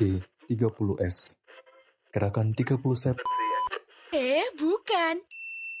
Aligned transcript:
G30S. 0.00 1.36
Gerakan 2.08 2.56
30 2.56 2.80
Sep 2.96 3.20
Eh, 4.10 4.48
bukan. 4.56 5.20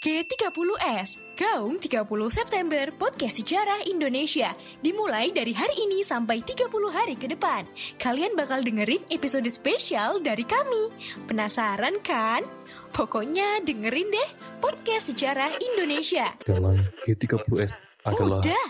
G30S, 0.00 1.20
Gaung 1.36 1.76
30 1.76 2.08
September 2.32 2.88
Podcast 2.88 3.36
Sejarah 3.36 3.84
Indonesia 3.84 4.48
Dimulai 4.80 5.28
dari 5.28 5.52
hari 5.52 5.76
ini 5.76 6.00
sampai 6.00 6.40
30 6.40 6.72
hari 6.88 7.20
ke 7.20 7.28
depan 7.28 7.68
Kalian 8.00 8.32
bakal 8.32 8.64
dengerin 8.64 9.04
episode 9.12 9.44
spesial 9.52 10.24
dari 10.24 10.48
kami 10.48 10.88
Penasaran 11.28 12.00
kan? 12.00 12.40
Pokoknya 12.96 13.60
dengerin 13.60 14.08
deh 14.08 14.30
Podcast 14.64 15.12
Sejarah 15.12 15.52
Indonesia 15.60 16.32
dalam 16.48 16.80
G30S 17.04 17.84
adalah 18.08 18.40
Udah, 18.40 18.66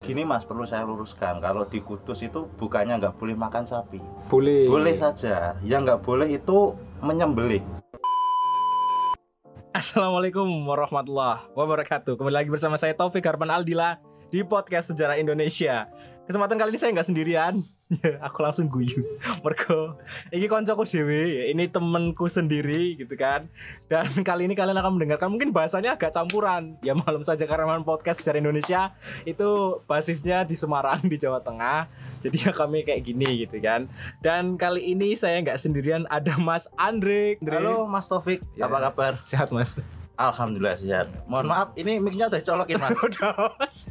Gini 0.00 0.24
mas, 0.24 0.48
perlu 0.48 0.64
saya 0.64 0.88
luruskan. 0.88 1.44
Kalau 1.44 1.68
di 1.68 1.84
Kudus 1.84 2.24
itu 2.24 2.48
bukannya 2.56 2.96
nggak 3.04 3.20
boleh 3.20 3.36
makan 3.36 3.68
sapi. 3.68 4.00
Boleh. 4.32 4.64
Boleh 4.64 4.96
saja. 4.96 5.60
Yang 5.60 5.80
nggak 5.84 6.00
boleh 6.08 6.40
itu 6.40 6.72
menyembelih. 7.04 7.60
Assalamualaikum 9.76 10.48
warahmatullahi 10.64 11.52
wabarakatuh. 11.52 12.16
Kembali 12.16 12.32
lagi 12.32 12.48
bersama 12.48 12.80
saya 12.80 12.96
Taufik 12.96 13.28
Harman 13.28 13.52
Aldila 13.52 14.00
di 14.32 14.40
podcast 14.40 14.88
Sejarah 14.88 15.20
Indonesia. 15.20 15.92
Kesempatan 16.30 16.62
kali 16.62 16.70
ini 16.70 16.78
saya 16.78 16.94
nggak 16.94 17.08
sendirian. 17.10 17.54
Ya, 17.90 18.22
aku 18.22 18.46
langsung 18.46 18.70
guyu. 18.70 19.02
Mergo 19.42 19.98
ini 20.30 20.46
koncoku 20.46 20.86
dewe, 20.86 21.50
ini 21.50 21.66
temenku 21.66 22.30
sendiri 22.30 22.94
gitu 22.94 23.18
kan. 23.18 23.50
Dan 23.90 24.06
kali 24.28 24.46
ini 24.46 24.54
kalian 24.54 24.78
akan 24.78 24.94
mendengarkan 24.94 25.26
mungkin 25.26 25.50
bahasanya 25.50 25.98
agak 25.98 26.14
campuran. 26.14 26.78
Ya 26.86 26.94
maklum 26.94 27.26
saja 27.26 27.50
karena 27.50 27.82
podcast 27.82 28.22
Sejarah 28.22 28.46
Indonesia 28.46 28.94
itu 29.26 29.82
basisnya 29.90 30.46
di 30.46 30.54
Semarang 30.54 31.02
di 31.02 31.18
Jawa 31.18 31.42
Tengah. 31.42 31.90
Jadi 32.22 32.46
ya 32.46 32.54
kami 32.54 32.86
kayak 32.86 33.02
gini 33.02 33.42
gitu 33.42 33.58
kan. 33.58 33.90
Dan 34.22 34.54
kali 34.54 34.94
ini 34.94 35.18
saya 35.18 35.42
nggak 35.42 35.58
sendirian, 35.58 36.06
ada 36.14 36.38
Mas 36.38 36.70
Andre. 36.78 37.42
Andre. 37.42 37.58
Halo 37.58 37.90
Mas 37.90 38.06
Taufik, 38.06 38.38
Ya. 38.54 38.70
apa 38.70 38.78
kabar? 38.86 39.18
Sehat 39.26 39.50
Mas. 39.50 39.82
Alhamdulillah 40.14 40.78
sehat. 40.78 41.10
Mohon 41.26 41.46
maaf, 41.50 41.68
ini 41.74 41.98
mic-nya 41.98 42.30
udah 42.30 42.38
colokin 42.38 42.78
mas. 42.78 42.94
Udah, 43.02 43.34
Mas. 43.58 43.90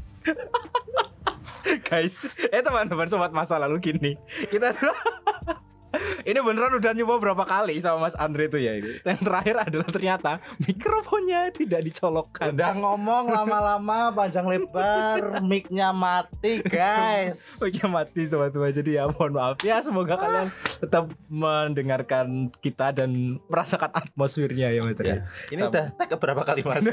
Guys, 1.90 2.26
eh 2.50 2.62
teman-teman 2.62 3.08
sobat 3.10 3.32
masa 3.34 3.60
lalu 3.62 3.82
gini. 3.82 4.12
Kita 4.50 4.74
tuh 4.74 4.94
ini 6.30 6.38
beneran 6.42 6.78
udah 6.78 6.94
nyoba 6.94 7.18
berapa 7.18 7.44
kali 7.50 7.82
sama 7.82 8.08
Mas 8.10 8.16
Andre 8.18 8.46
tuh 8.50 8.62
ya 8.62 8.78
ini. 8.78 9.02
Yang 9.02 9.22
terakhir 9.26 9.56
adalah 9.58 9.90
ternyata 9.90 10.32
mikrofonnya 10.62 11.50
tidak 11.54 11.82
dicolokkan. 11.86 12.54
Udah 12.54 12.74
ngomong 12.78 13.34
lama-lama 13.34 14.14
panjang 14.14 14.46
lebar, 14.46 15.22
mic-nya 15.50 15.90
mati 15.94 16.62
guys. 16.66 17.62
Iya 17.62 17.86
mati 17.90 18.30
teman-teman 18.30 18.74
jadi 18.74 18.92
ya 19.02 19.04
mohon 19.10 19.34
maaf 19.34 19.62
ya 19.66 19.82
semoga 19.82 20.18
kalian 20.18 20.50
tetap 20.82 21.10
mendengarkan 21.30 22.54
kita 22.62 22.94
dan 22.94 23.42
merasakan 23.50 23.94
atmosfernya 23.94 24.74
ya 24.74 24.82
Mas 24.86 24.98
Andre. 24.98 25.26
Ini 25.50 25.62
udah 25.70 25.94
tag 25.98 26.14
berapa 26.18 26.42
kali 26.46 26.62
mas? 26.66 26.86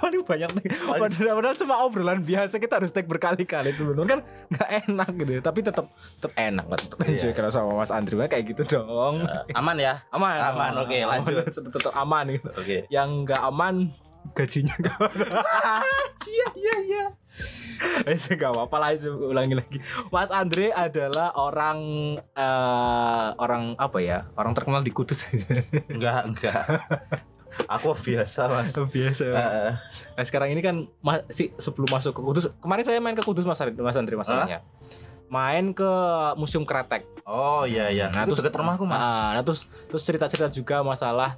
Paling 0.00 0.22
banyak 0.24 0.50
tag. 0.56 0.68
Padahal, 0.72 1.34
padahal 1.40 1.56
cuma 1.56 1.74
obrolan 1.84 2.20
biasa 2.24 2.56
kita 2.56 2.80
harus 2.80 2.90
tag 2.90 3.04
berkali-kali 3.06 3.76
bener 3.76 4.04
kan 4.08 4.20
nggak 4.52 4.70
enak 4.88 5.08
gitu 5.20 5.32
ya. 5.38 5.40
tapi 5.44 5.60
tetap 5.60 5.86
tetap 6.18 6.32
enak 6.34 6.64
lah 6.66 6.78
tetap 6.80 6.98
enjoy 7.04 7.32
kalau 7.36 7.50
sama 7.52 7.70
Mas 7.76 7.92
Andri 7.92 8.16
Wah, 8.16 8.28
kayak 8.28 8.56
gitu 8.56 8.62
dong 8.64 9.28
Aman 9.52 9.76
ya? 9.76 10.00
aman 10.10 10.38
Aman, 10.40 10.72
oke, 10.80 10.96
lanjut. 10.96 11.34
tetap, 11.52 11.72
tetap 11.72 11.92
aman 11.94 12.24
gitu 12.32 12.48
Oke. 12.56 12.88
yang 12.88 13.28
nggak 13.28 13.40
aman 13.44 13.92
gajinya 14.34 14.74
nggak 14.80 14.98
iya 16.34 16.48
iya 16.56 16.74
iya 16.82 17.06
Eh, 18.08 18.16
nggak 18.16 18.56
apa-apa 18.56 18.76
lah, 18.80 18.96
ulangi 19.20 19.52
lagi. 19.52 19.78
Mas 20.08 20.32
Andre 20.32 20.72
adalah 20.72 21.36
orang 21.36 21.80
eh, 22.32 23.28
orang 23.36 23.76
apa 23.76 24.00
ya? 24.00 24.24
Orang 24.32 24.56
terkenal 24.56 24.80
di 24.80 24.96
Kudus. 24.96 25.28
Enggak, 25.92 26.24
enggak. 26.24 26.64
Aku 27.66 27.92
biasa 27.94 28.46
mas. 28.46 28.70
Biasa. 28.72 29.24
Heeh. 29.26 29.70
Nah 30.12 30.24
sekarang 30.24 30.48
ini 30.50 30.60
kan 30.60 30.84
masih 31.00 31.56
sebelum 31.56 31.88
masuk 31.88 32.12
ke 32.12 32.20
Kudus 32.20 32.44
kemarin 32.58 32.84
saya 32.84 32.98
main 32.98 33.12
ke 33.12 33.22
Kudus 33.22 33.42
Mas 33.42 33.58
Andri, 33.58 33.76
Mas 33.76 33.96
Andri 33.96 34.14
masalahnya. 34.14 34.60
Main 35.26 35.72
ke 35.72 35.90
Museum 36.34 36.62
Kretek. 36.62 37.02
Oh 37.24 37.64
iya 37.64 37.88
iya. 37.88 38.06
Nah, 38.08 38.22
Itu 38.22 38.32
terus- 38.32 38.44
dekat 38.44 38.56
rumahku 38.56 38.84
mas. 38.84 38.96
Ah, 38.96 39.34
nah 39.34 39.42
terus 39.42 39.66
terus 39.86 40.00
cerita-cerita 40.00 40.46
juga 40.48 40.80
masalah 40.80 41.34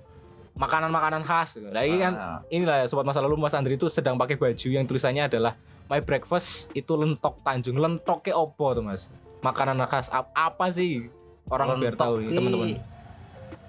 makanan-makanan 0.54 1.22
khas. 1.22 1.56
Nah 1.56 1.80
ini 1.80 1.96
kan 1.98 2.12
Ah. 2.12 2.38
inilah 2.48 2.84
sobat 2.84 3.04
masa 3.04 3.18
lalu 3.18 3.38
Mas 3.38 3.54
Andri 3.54 3.74
itu 3.74 3.86
sedang 3.86 4.14
pakai 4.14 4.34
baju 4.34 4.68
yang 4.68 4.84
tulisannya 4.84 5.24
adalah 5.24 5.54
My 5.86 5.98
Breakfast 5.98 6.68
itu 6.72 6.92
lentok 6.92 7.40
Tanjung. 7.40 7.78
Lentoknya 7.78 8.34
opo 8.34 8.74
tuh 8.74 8.82
Mas? 8.82 9.08
Makanan 9.40 9.80
khas 9.86 10.10
ap- 10.10 10.28
apa 10.30 10.68
sih? 10.68 11.08
Orang 11.46 11.80
biar 11.80 11.94
tahu 11.94 12.20
Lentok 12.20 12.36
teman-teman. 12.36 12.68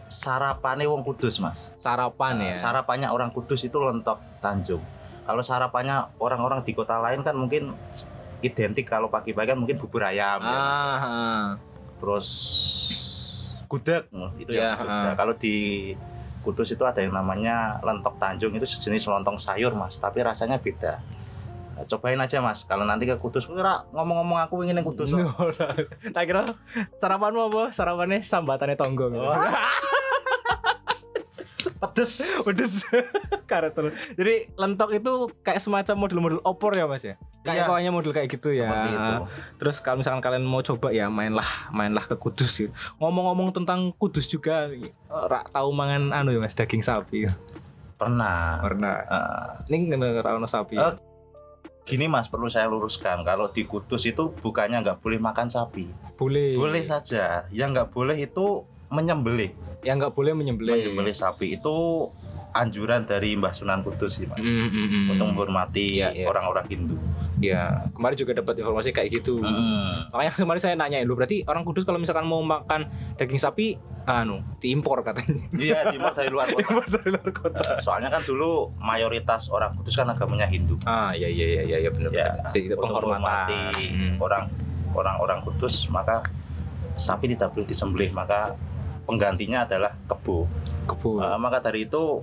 Sarapannya 0.10 0.90
wong 0.90 1.06
Kudus 1.06 1.38
mas. 1.38 1.72
Sarapan 1.78 2.34
Nah, 2.42 2.50
ya. 2.52 2.58
Sarapannya 2.58 3.14
orang 3.14 3.30
Kudus 3.30 3.62
itu 3.62 3.78
lentok 3.78 4.20
Tanjung. 4.42 4.82
Kalau 5.24 5.46
sarapannya 5.46 6.10
orang-orang 6.18 6.66
di 6.66 6.74
kota 6.74 6.98
lain 6.98 7.22
kan 7.22 7.38
mungkin 7.38 7.70
identik 8.42 8.90
kalau 8.90 9.14
pagi-pagi 9.14 9.54
kan 9.54 9.58
mungkin 9.62 9.78
bubur 9.78 10.02
ayam, 10.02 10.42
ya. 10.42 10.50
Ah, 10.50 10.98
ah. 10.98 11.44
terus 12.02 12.28
gudeg, 13.70 14.10
Nah, 14.10 14.34
itu 14.42 14.50
Ya, 14.50 14.74
yang 14.74 14.82
Jogja. 14.82 15.10
ah. 15.12 15.16
Kalau 15.16 15.38
di 15.38 15.94
Kudus 16.42 16.72
itu 16.72 16.82
ada 16.88 17.04
yang 17.04 17.14
namanya 17.14 17.78
lentok 17.86 18.16
Tanjung 18.18 18.56
itu 18.56 18.66
sejenis 18.66 19.06
lontong 19.06 19.38
sayur 19.38 19.76
mas, 19.76 20.00
tapi 20.02 20.24
rasanya 20.24 20.58
beda. 20.58 20.98
Nah, 21.76 21.84
cobain 21.86 22.18
aja 22.18 22.40
mas, 22.42 22.64
kalau 22.66 22.88
nanti 22.88 23.06
ke 23.06 23.20
Kudus, 23.20 23.46
kira 23.46 23.86
ngomong-ngomong 23.94 24.40
aku 24.42 24.64
ingin 24.66 24.80
yang 24.82 24.88
Kudus. 24.88 25.14
tak 26.16 26.24
kira 26.26 26.48
sarapanmu 26.98 27.54
apa? 27.54 27.64
Sarapannya 27.76 28.24
sambatannya 28.24 28.80
tonggo. 28.80 29.12
gitu. 29.14 29.22
Oh. 29.22 29.36
Pedes. 31.80 32.12
Pedes. 32.46 32.84
Karet 33.52 33.72
telur. 33.72 33.96
Jadi 34.14 34.52
lentok 34.56 34.92
itu 34.92 35.14
kayak 35.42 35.64
semacam 35.64 35.96
model-model 35.96 36.40
opor 36.44 36.76
ya 36.76 36.86
mas 36.86 37.02
ya? 37.02 37.16
Kayak 37.42 37.56
Iya. 37.56 37.68
pokoknya 37.72 37.92
model 37.92 38.12
kayak 38.12 38.30
gitu 38.30 38.50
ya. 38.52 38.68
Seperti 38.68 38.90
itu. 38.92 39.14
Terus 39.58 39.76
kalau 39.80 39.98
misalkan 40.04 40.22
kalian 40.22 40.44
mau 40.44 40.60
coba 40.60 40.92
ya 40.92 41.08
mainlah 41.08 41.48
mainlah 41.72 42.04
ke 42.04 42.20
Kudus 42.20 42.52
gitu. 42.60 42.72
Ngomong-ngomong 43.00 43.56
tentang 43.56 43.96
Kudus 43.96 44.28
juga, 44.28 44.68
rak 45.08 45.50
tahu 45.50 45.72
mangan 45.72 46.12
anu 46.12 46.36
ya 46.36 46.44
mas 46.44 46.54
daging 46.54 46.84
sapi. 46.84 47.32
Pernah. 47.96 48.60
Pernah. 48.60 48.94
Eh, 49.68 49.72
Ini 49.72 49.96
tahu 50.20 50.38
sapi. 50.46 50.76
Oh. 50.76 50.96
Gini 51.88 52.06
mas, 52.06 52.30
perlu 52.30 52.52
saya 52.52 52.70
luruskan. 52.70 53.26
Kalau 53.26 53.50
di 53.50 53.66
Kudus 53.66 54.06
itu 54.06 54.30
bukannya 54.30 54.84
nggak 54.84 55.00
boleh 55.02 55.18
makan 55.18 55.48
sapi. 55.50 55.90
boleh. 56.20 56.60
Boleh 56.60 56.84
saja. 56.84 57.48
Yang 57.50 57.70
nggak 57.74 57.90
boleh 57.96 58.18
itu 58.20 58.68
menyembelih. 58.90 59.54
Yang 59.82 59.96
nggak 60.02 60.14
boleh 60.14 60.34
menyembelih. 60.34 60.74
Menyembelih 60.76 61.16
sapi 61.16 61.56
itu 61.56 62.10
anjuran 62.50 63.06
dari 63.06 63.38
Mbah 63.38 63.54
Sunan 63.54 63.86
Kudus 63.86 64.18
sih 64.18 64.26
mas. 64.26 64.42
Mm, 64.42 64.50
mm, 64.68 64.74
mm. 64.74 65.06
Untuk 65.14 65.26
menghormati 65.30 66.02
Iya, 66.02 66.10
iya. 66.12 66.26
orang-orang 66.26 66.66
Hindu. 66.66 66.98
Ya, 67.40 67.88
kemarin 67.94 68.18
juga 68.18 68.36
dapat 68.36 68.58
informasi 68.58 68.90
kayak 68.90 69.22
gitu. 69.22 69.40
Mm-mm. 69.40 70.10
Makanya 70.12 70.34
kemarin 70.36 70.60
saya 70.60 70.76
nanya 70.76 71.00
lu 71.02 71.14
berarti 71.14 71.46
orang 71.46 71.62
Kudus 71.62 71.86
kalau 71.86 71.96
misalkan 71.96 72.26
mau 72.26 72.42
makan 72.42 72.90
daging 73.16 73.38
sapi 73.38 73.78
anu 74.04 74.42
diimpor 74.58 75.06
katanya. 75.06 75.38
Iya, 75.54 75.94
diimpor 75.94 76.18
dari 76.18 76.34
luar 76.34 76.50
kota. 76.58 76.90
Dari 76.90 77.10
luar 77.14 77.30
kota. 77.30 77.78
Soalnya 77.78 78.10
kan 78.10 78.26
dulu 78.26 78.74
mayoritas 78.76 79.48
orang 79.48 79.78
Kudus 79.78 79.94
kan 79.94 80.10
agamanya 80.10 80.50
Hindu. 80.50 80.76
Ah 80.84 81.14
iya 81.14 81.30
iya 81.30 81.46
iya 81.48 81.64
iya 81.64 81.78
ya, 81.80 81.90
benar 81.94 82.10
Ya, 82.12 82.28
benar. 82.50 82.76
Menghormati 82.76 83.62
Hmm. 83.88 84.18
orang 84.18 84.50
orang-orang 84.92 85.40
Kudus 85.46 85.86
maka 85.88 86.26
sapi 86.98 87.32
tidak 87.32 87.54
boleh 87.54 87.64
disembelih 87.64 88.12
maka 88.12 88.58
penggantinya 89.10 89.66
adalah 89.66 89.98
kebo. 90.06 90.46
Kebo. 90.86 91.18
Eh, 91.18 91.38
maka 91.38 91.58
dari 91.60 91.84
itu 91.84 92.22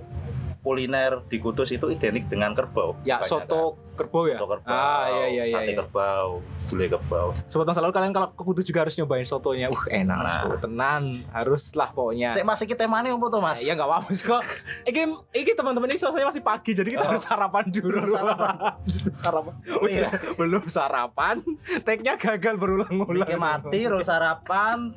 kuliner 0.59 1.23
di 1.25 1.39
Kudus 1.39 1.71
itu 1.71 1.87
identik 1.87 2.27
dengan 2.27 2.51
kerbau. 2.51 2.91
ya 3.01 3.23
Kebanyakan. 3.23 3.29
soto 3.47 3.61
kerbau 3.95 4.27
ya. 4.27 4.35
Soto 4.35 4.47
kerbau, 4.49 4.67
Ah 4.67 5.07
iya 5.07 5.25
iya 5.25 5.43
iya. 5.45 5.53
sate 5.53 5.71
iya. 5.71 5.79
kerbau, 5.79 6.43
gulai 6.67 6.87
kerbau. 6.89 7.31
Sobat 7.47 7.65
masa 7.65 7.79
lalu 7.79 7.95
kalian 7.95 8.11
kalau 8.11 8.27
ke 8.29 8.43
Kudus 8.43 8.65
juga 8.65 8.83
harus 8.83 8.99
nyobain 8.99 9.23
sotonya. 9.23 9.71
Uh 9.71 9.83
enak 9.87 10.17
Nah. 10.17 10.27
so. 10.43 10.59
tenan 10.59 11.23
haruslah 11.31 11.95
pokoknya. 11.95 12.35
Sik 12.35 12.43
masih 12.43 12.67
kita 12.67 12.83
mana 12.85 13.07
apa 13.09 13.27
tuh 13.29 13.39
Mas? 13.39 13.63
Ya 13.63 13.79
nggak 13.79 13.87
apa-apa 13.87 14.09
sih 14.11 14.27
kok. 14.27 14.43
Iki 14.83 15.01
iki 15.37 15.51
teman-teman 15.55 15.87
ini 15.87 15.97
suasananya 15.97 16.35
masih 16.35 16.43
pagi 16.43 16.71
jadi 16.73 16.89
kita 16.89 16.99
Oh. 17.01 17.09
harus 17.09 17.23
sarapan 17.23 17.65
dulu. 17.69 17.99
Sarapan. 18.03 18.55
sarapan. 19.23 19.53
Oh, 19.71 19.87
iya. 19.87 20.09
Belum 20.35 20.63
sarapan. 20.67 21.35
Tag-nya 21.81 22.19
gagal 22.19 22.59
berulang-ulang. 22.59 23.23
Iki 23.23 23.39
mati 23.39 23.79
terus 23.87 24.03
sarapan. 24.03 24.91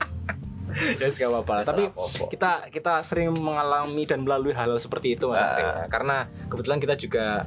ya 1.01 1.09
gak 1.09 1.29
apa-apa. 1.29 1.55
Tapi 1.65 1.83
Apa-apa. 1.89 2.25
kita 2.29 2.51
kita 2.69 2.95
sering 3.01 3.33
mengalami 3.33 4.05
dan 4.05 4.23
melalui 4.23 4.51
hal 4.51 4.75
seperti 4.77 5.15
itu 5.15 5.27
Mas 5.27 5.41
ya. 5.55 5.87
Karena 5.87 6.17
kebetulan 6.47 6.79
kita 6.79 6.95
juga 6.95 7.45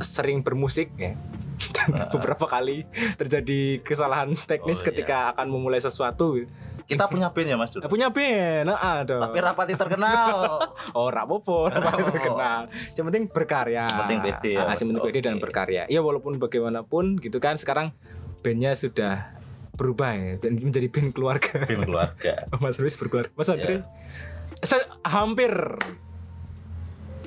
sering 0.00 0.40
bermusik 0.40 0.90
ya. 0.94 1.14
Dan 1.70 1.94
Ah. 1.94 2.10
beberapa 2.10 2.44
kali 2.44 2.82
terjadi 3.14 3.78
kesalahan 3.80 4.34
teknis 4.42 4.76
Oh, 4.76 4.82
iya. 4.82 4.86
ketika 4.88 5.16
akan 5.30 5.46
memulai 5.48 5.78
sesuatu. 5.78 6.42
kita 6.84 7.08
punya 7.08 7.30
band 7.30 7.48
ya 7.48 7.56
Mas? 7.56 7.72
Nah, 7.72 7.86
punya 7.86 8.10
band, 8.10 8.68
nah, 8.68 8.76
ada. 9.00 9.16
Tapi 9.24 9.38
rapati 9.38 9.72
terkenal. 9.72 10.60
Oh, 10.92 11.08
rapopo, 11.08 11.64
Ra 11.64 11.80
rapati 11.80 12.12
terkenal. 12.12 12.68
Yang 12.68 13.04
penting 13.08 13.24
berkarya. 13.26 13.86
Yang 13.86 14.00
penting 14.02 14.20
pede 14.20 14.50
ya, 14.52 14.58
Ah, 14.58 14.66
Mas. 14.66 14.76
yang 14.76 14.88
penting 14.90 15.04
pede 15.06 15.20
dan 15.22 15.36
berkarya. 15.38 15.82
Ya 15.86 16.00
walaupun 16.00 16.36
bagaimanapun 16.36 17.16
gitu 17.18 17.38
kan 17.38 17.56
sekarang 17.56 17.96
bandnya 18.42 18.74
sudah 18.74 19.32
berubah 19.74 20.14
ya 20.14 20.32
dan 20.38 20.58
menjadi 20.58 20.86
band 20.90 21.10
keluarga. 21.14 21.66
Band 21.66 21.86
keluarga. 21.86 22.46
Mas 22.62 22.78
Ruis 22.78 22.94
berkeluarga. 22.94 23.30
Mas 23.34 23.50
Ya. 23.50 23.54
Andre 23.58 23.76
se- 24.62 24.90
hampir 25.04 25.52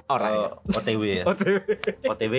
orang 0.07 0.31
ya. 0.33 0.47
Eh, 0.71 0.77
OTW 0.79 1.01
ya. 1.03 1.23
OTW. 1.27 1.57
OTW 2.07 2.35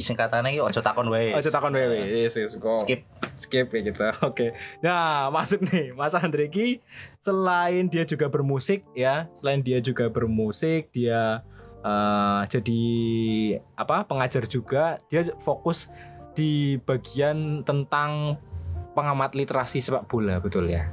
singkatannya 0.00 0.56
iki 0.56 0.60
ojo 0.64 0.80
takon 0.80 1.08
wae. 1.12 1.36
Oh, 1.36 1.42
cetakon 1.44 1.76
wewe. 1.76 2.08
Yes, 2.08 2.36
yes, 2.40 2.56
go. 2.56 2.76
Skip. 2.80 3.04
skip 3.36 3.72
ya 3.72 3.80
gitu. 3.84 4.00
Oke. 4.28 4.52
Nah, 4.84 5.28
masuk 5.32 5.64
nih 5.68 5.92
Mas 5.92 6.12
Andre 6.12 6.48
Ki 6.48 6.80
selain 7.20 7.88
dia 7.88 8.04
juga 8.04 8.28
bermusik 8.28 8.84
ya, 8.92 9.28
selain 9.36 9.60
dia 9.64 9.80
juga 9.80 10.08
bermusik, 10.12 10.92
dia 10.92 11.40
eh, 11.80 12.40
jadi 12.48 12.82
apa? 13.76 14.04
pengajar 14.04 14.44
juga, 14.44 15.00
dia 15.08 15.32
fokus 15.40 15.88
di 16.36 16.76
bagian 16.84 17.64
tentang 17.64 18.36
pengamat 18.92 19.32
literasi 19.32 19.78
sepak 19.78 20.06
bola, 20.06 20.38
betul 20.38 20.66
ya? 20.66 20.90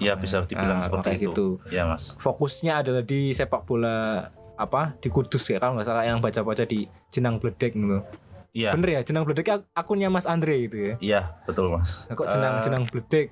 Iya 0.00 0.16
bisa 0.16 0.40
dibilang 0.42 0.80
Ah, 0.80 0.84
seperti 0.88 1.08
itu. 1.16 1.24
gitu. 1.28 1.46
Iya 1.68 1.84
mas. 1.84 2.16
Fokusnya 2.16 2.80
adalah 2.80 3.04
di 3.04 3.30
sepak 3.30 3.64
bola 3.64 4.28
apa 4.56 4.92
di 4.96 5.08
Kudus 5.08 5.48
ya 5.48 5.56
kalau 5.56 5.76
nggak 5.76 5.88
salah 5.88 6.04
yang 6.04 6.20
baca-baca 6.20 6.64
di 6.64 6.84
Jenang 7.08 7.36
Bledek 7.36 7.72
gitu. 7.72 8.00
Iya. 8.50 8.72
Bener 8.72 8.96
ya 8.96 9.00
Jenang 9.04 9.24
Bledek 9.24 9.46
ak- 9.46 9.68
akunnya 9.72 10.08
Mas 10.08 10.24
Andre 10.24 10.56
itu 10.58 10.76
ya. 10.76 10.94
Iya 11.00 11.20
betul 11.44 11.68
mas. 11.70 12.08
Nah, 12.08 12.16
kok 12.16 12.28
Jenang 12.28 12.54
Eh, 12.58 12.62
Jenang 12.64 12.84
Bledek? 12.88 13.26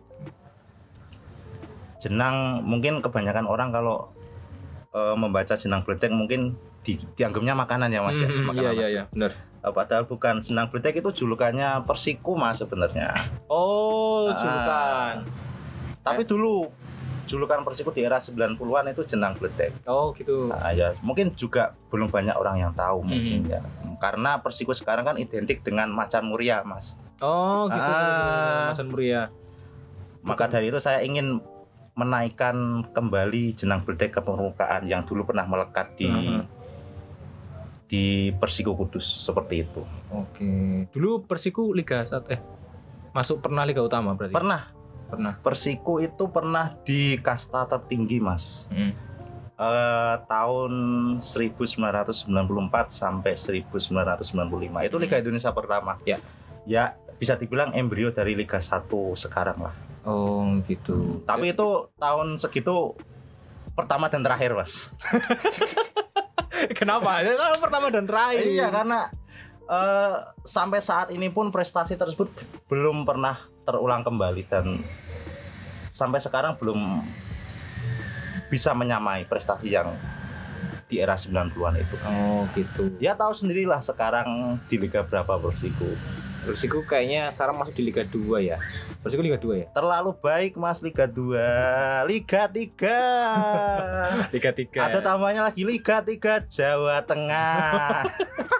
jenang 1.99 2.63
mungkin 2.63 3.03
kebanyakan 3.03 3.43
orang 3.45 3.75
kalau 3.75 4.15
eh, 4.95 5.17
membaca 5.19 5.59
jenang 5.59 5.83
bledek 5.83 6.15
mungkin 6.15 6.55
di, 6.87 6.95
dianggapnya 7.19 7.59
makanan 7.59 7.91
ya 7.91 8.01
mas 8.01 8.17
ya. 8.17 8.31
Hmm, 8.31 8.47
Makanan, 8.47 8.63
Iya 8.63 8.71
Mas. 8.71 8.79
iya 8.79 8.87
iya 8.89 9.03
benar. 9.11 9.33
Eh, 9.59 9.73
padahal 9.73 10.07
bukan 10.07 10.39
jenang 10.39 10.71
bledek 10.71 11.03
itu 11.03 11.11
julukannya 11.17 11.83
persiku 11.83 12.39
mas 12.39 12.59
sebenarnya. 12.59 13.15
Oh, 13.51 14.31
Ah. 14.31 14.39
julukan. 14.39 15.15
Tapi 16.01 16.23
dulu 16.23 16.71
julukan 17.29 17.61
persiku 17.61 17.91
di 17.91 18.01
era 18.01 18.17
90-an 18.17 18.89
itu 18.89 19.05
jenang 19.05 19.35
bledek. 19.35 19.75
Oh, 19.85 20.15
gitu. 20.15 20.49
Nah, 20.49 20.73
ya 20.73 20.97
mungkin 21.03 21.35
juga 21.35 21.77
belum 21.91 22.09
banyak 22.09 22.33
orang 22.33 22.57
yang 22.59 22.73
tahu 22.73 23.03
mungkin 23.03 23.45
Hmm. 23.45 23.53
ya. 23.53 23.61
Karena 23.99 24.39
persiku 24.39 24.73
sekarang 24.73 25.05
kan 25.05 25.17
identik 25.19 25.61
dengan 25.61 25.91
macan 25.91 26.25
muria 26.25 26.63
mas. 26.63 26.97
Oh, 27.19 27.67
gitu. 27.67 27.83
Ah. 27.83 28.71
Mas 28.71 28.79
Muria. 28.81 29.29
Maka 30.23 30.47
dari 30.47 30.71
itu 30.71 30.79
saya 30.79 31.03
ingin 31.03 31.43
menaikkan 31.93 32.55
kembali 32.95 33.59
jenang 33.59 33.83
bledek 33.83 34.15
ke 34.15 34.21
permukaan 34.23 34.87
yang 34.87 35.03
dulu 35.03 35.27
pernah 35.27 35.43
melekat 35.43 35.99
di 35.99 36.07
Mhm. 36.07 36.58
Di 37.89 38.31
Persiku 38.37 38.77
Kudus 38.77 39.05
seperti 39.05 39.65
itu. 39.65 39.83
Oke. 40.13 40.85
Dulu 40.93 41.25
Persiku 41.25 41.73
Liga 41.73 42.05
1 42.05 42.29
eh 42.31 42.41
masuk 43.17 43.41
pernah 43.41 43.65
Liga 43.65 43.81
Utama 43.81 44.13
berarti. 44.13 44.37
Pernah 44.37 44.79
Pernah. 45.09 45.41
Persiku 45.41 46.05
itu 46.05 46.29
pernah 46.29 46.77
di 46.85 47.17
kasta 47.17 47.65
tertinggi 47.65 48.21
mas. 48.21 48.69
Hmm. 48.69 48.93
Eh, 49.59 50.15
tahun 50.29 50.73
1994 51.19 52.29
sampai 52.93 53.33
1995 53.35 54.85
itu 54.85 54.97
Liga 55.01 55.17
Indonesia 55.17 55.51
pertama. 55.57 55.97
Ya. 56.05 56.21
Ya 56.69 57.01
bisa 57.17 57.41
dibilang 57.41 57.73
embrio 57.73 58.13
dari 58.13 58.37
Liga 58.37 58.61
1 58.61 58.85
sekarang 59.17 59.59
lah. 59.65 59.75
Oh, 60.05 60.45
gitu. 60.69 61.25
Tapi 61.25 61.57
itu 61.57 61.89
tahun 61.97 62.37
segitu 62.37 62.95
pertama 63.73 64.13
dan 64.13 64.21
terakhir 64.21 64.53
mas. 64.55 64.93
kenapa? 66.81 67.23
Kan 67.41 67.61
pertama 67.61 67.89
dan 67.89 68.05
terakhir. 68.05 68.45
Iya 68.49 68.69
karena 68.69 69.09
eh, 69.69 70.17
sampai 70.45 70.81
saat 70.81 71.09
ini 71.15 71.33
pun 71.33 71.53
prestasi 71.53 71.97
tersebut 71.97 72.33
belum 72.69 73.09
pernah 73.09 73.37
terulang 73.65 74.05
kembali 74.05 74.43
dan 74.49 74.85
sampai 75.89 76.21
sekarang 76.21 76.57
belum 76.61 77.05
bisa 78.49 78.73
menyamai 78.73 79.29
prestasi 79.29 79.73
yang 79.73 80.01
di 80.89 81.05
era 81.05 81.21
90-an 81.21 81.77
itu. 81.77 81.97
Oh, 82.01 82.49
gitu. 82.57 82.97
Ya 82.97 83.13
tahu 83.13 83.37
sendirilah 83.37 83.85
sekarang 83.85 84.61
di 84.65 84.81
liga 84.81 85.05
berapa 85.05 85.37
Persiku. 85.37 86.01
Persiku 86.49 86.81
kayaknya 86.81 87.29
sekarang 87.37 87.61
masuk 87.61 87.77
di 87.77 87.93
Liga 87.93 88.09
2 88.09 88.41
ya. 88.41 88.57
Persiku 89.05 89.21
Liga 89.21 89.37
2 89.37 89.61
ya? 89.61 89.67
Terlalu 89.77 90.17
baik 90.17 90.57
Mas 90.57 90.81
Liga 90.81 91.05
2, 91.05 92.09
Liga 92.09 92.49
3. 92.49 94.33
Liga 94.35 94.51
3. 94.57 94.81
Ada 94.81 94.99
tambahnya 95.05 95.45
lagi 95.45 95.69
Liga 95.69 96.01
3 96.01 96.49
Jawa 96.49 97.05
Tengah. 97.05 98.09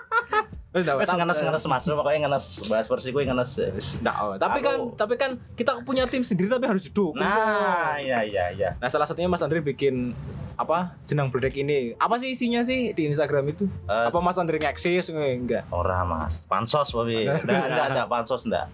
Wes 0.77 1.09
ngenes-ngenes 1.09 1.65
Mas, 1.65 1.89
pokoknya 1.89 2.29
ngenes 2.29 2.45
bahas 2.69 2.87
Persiku 2.93 3.25
ngenes. 3.25 3.57
Nah, 4.05 4.15
oh, 4.21 4.35
tapi 4.37 4.61
kan 4.61 4.93
tapi 4.95 5.17
kan 5.17 5.41
kita 5.57 5.81
punya 5.83 6.05
tim 6.05 6.21
sendiri 6.21 6.53
tapi 6.53 6.69
harus 6.69 6.85
didukung. 6.87 7.17
Nah, 7.17 7.97
iya 7.97 8.21
iya 8.23 8.53
iya. 8.53 8.77
Nah, 8.77 8.93
salah 8.93 9.09
satunya 9.09 9.33
Mas 9.33 9.41
Andre 9.41 9.65
bikin 9.65 10.13
apa? 10.59 10.99
Jenang 11.07 11.31
bledek 11.31 11.55
ini. 11.57 11.95
Apa 11.97 12.19
sih 12.19 12.35
isinya 12.35 12.61
sih 12.61 12.91
di 12.91 13.07
Instagram 13.07 13.47
itu? 13.49 13.71
Eh, 13.87 14.05
apa 14.11 14.19
Mas 14.19 14.35
Andre 14.37 14.59
ngeksis 14.59 15.07
enggak? 15.09 15.71
Ora 15.71 16.03
mas, 16.03 16.43
pansos 16.45 16.91
Bobi. 16.91 17.25
Enggak, 17.25 17.47
enggak, 17.47 17.87
enggak, 17.89 18.09
pansos 18.09 18.43
enggak. 18.43 18.67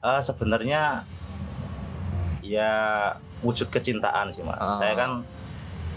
Eh, 0.00 0.20
sebenarnya 0.20 1.04
ya 2.40 2.72
wujud 3.42 3.68
kecintaan 3.68 4.32
sih 4.32 4.40
mas. 4.40 4.56
Ah. 4.56 4.78
Saya 4.78 4.94
kan 4.94 5.10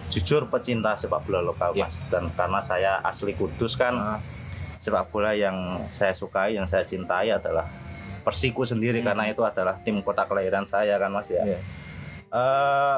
jujur 0.09 0.49
pecinta 0.49 0.97
sepak 0.97 1.23
bola 1.23 1.39
lokal 1.39 1.71
Ya. 1.71 1.85
mas. 1.85 2.01
Dan 2.07 2.33
karena 2.33 2.59
saya 2.59 2.99
asli 2.99 3.31
Kudus 3.31 3.73
kan, 3.73 3.95
Ah. 3.95 4.19
sepak 4.77 5.07
bola 5.07 5.31
yang 5.31 5.55
saya 5.87 6.11
sukai, 6.11 6.53
yang 6.53 6.65
saya 6.65 6.83
cintai 6.83 7.31
adalah 7.31 7.67
Persiku 8.19 8.67
sendiri 8.67 8.99
Hmm. 8.99 9.07
karena 9.07 9.23
itu 9.25 9.41
adalah 9.41 9.79
tim 9.79 10.03
kota 10.03 10.27
kelahiran 10.27 10.67
saya 10.67 10.99
kan 10.99 11.09
mas 11.09 11.31
ya. 11.31 11.39
Iya. 11.39 11.59
Eh, 12.29 12.97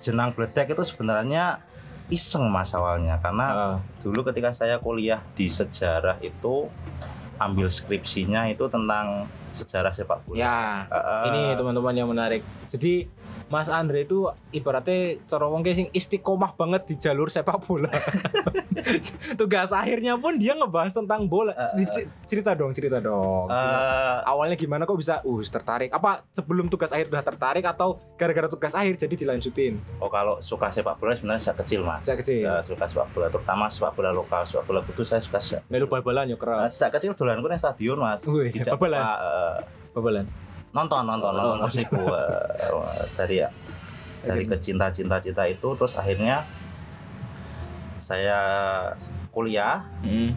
Jenang 0.00 0.32
Bledek 0.34 0.72
itu 0.72 0.82
sebenarnya 0.82 1.60
iseng 2.10 2.50
mas 2.50 2.74
awalnya 2.74 3.22
karena 3.22 3.46
Ah. 3.46 3.78
dulu 4.02 4.26
ketika 4.26 4.50
saya 4.50 4.82
kuliah 4.82 5.22
di 5.38 5.46
sejarah 5.46 6.18
itu 6.20 6.66
ambil 7.38 7.70
skripsinya 7.70 8.50
itu 8.50 8.66
tentang 8.66 9.30
sejarah 9.54 9.94
sepak 9.94 10.26
bola. 10.26 10.36
Ya, 10.38 10.58
Eh, 10.90 11.24
ini 11.30 11.42
teman-teman 11.54 11.94
yang 11.94 12.08
menarik. 12.10 12.42
Jadi 12.66 13.06
Mas 13.50 13.66
Andre 13.66 14.06
itu 14.06 14.30
ibaratnya 14.54 15.18
cara 15.26 15.50
wong 15.50 15.66
sing 15.66 15.90
istiqomah 15.90 16.54
banget 16.54 16.86
di 16.86 16.94
jalur 16.94 17.26
sepak 17.26 17.58
bola. 17.66 17.90
Tugas 19.40 19.74
akhirnya 19.74 20.14
pun 20.14 20.38
dia 20.38 20.54
ngebahas 20.54 20.94
tentang 20.94 21.26
bola. 21.26 21.50
Dic- 21.74 22.06
cerita 22.30 22.54
dong, 22.54 22.70
cerita 22.70 23.02
dong. 23.02 23.50
eh, 23.50 24.18
Awalnya 24.22 24.54
gimana 24.54 24.86
kok 24.86 24.94
bisa 24.94 25.18
uh 25.26 25.40
tertarik? 25.42 25.90
Apa 25.90 26.22
sebelum 26.30 26.70
tugas 26.70 26.94
akhir 26.94 27.10
udah 27.10 27.26
tertarik 27.26 27.66
atau 27.66 27.98
gara-gara 28.14 28.46
tugas 28.46 28.70
akhir 28.70 29.02
jadi 29.02 29.18
dilanjutin? 29.18 29.82
oh 29.98 30.06
kalau 30.06 30.38
suka 30.38 30.70
sepak 30.70 31.02
bola 31.02 31.18
sebenarnya 31.18 31.42
sejak 31.42 31.66
kecil 31.66 31.82
mas. 31.82 32.06
Sejak 32.06 32.22
kecil. 32.22 32.46
Ya, 32.46 32.62
suka 32.62 32.86
sepak 32.86 33.10
bola, 33.10 33.34
terutama 33.34 33.66
sepak 33.66 33.98
bola 33.98 34.14
lokal, 34.14 34.46
sepak 34.46 34.64
bola 34.64 34.80
kudus 34.86 35.10
saya 35.10 35.18
suka. 35.18 35.42
Melu 35.66 35.90
bal-balan 35.90 36.30
yo 36.30 36.38
keras. 36.38 36.78
sejak 36.78 37.02
kecil 37.02 37.18
dolanku 37.18 37.50
nang 37.50 37.58
stadion 37.58 37.98
mas. 37.98 38.22
Wih, 38.22 38.46
bal-balan? 38.62 39.02
Bal-balan. 39.90 40.26
Nonton 40.70 41.02
nonton 41.02 41.32
Oh, 41.32 41.56
nonton. 41.56 41.66
Persiku 41.66 41.98
eh, 42.10 42.70
dari 43.18 43.36
ya 43.38 43.48
dari 44.20 44.44
kecinta 44.44 44.92
cinta 44.92 45.16
cinta 45.18 45.44
itu 45.44 45.68
terus 45.74 45.96
akhirnya 45.96 46.44
saya 47.96 48.40
kuliah 49.30 49.84
Hmm. 50.00 50.32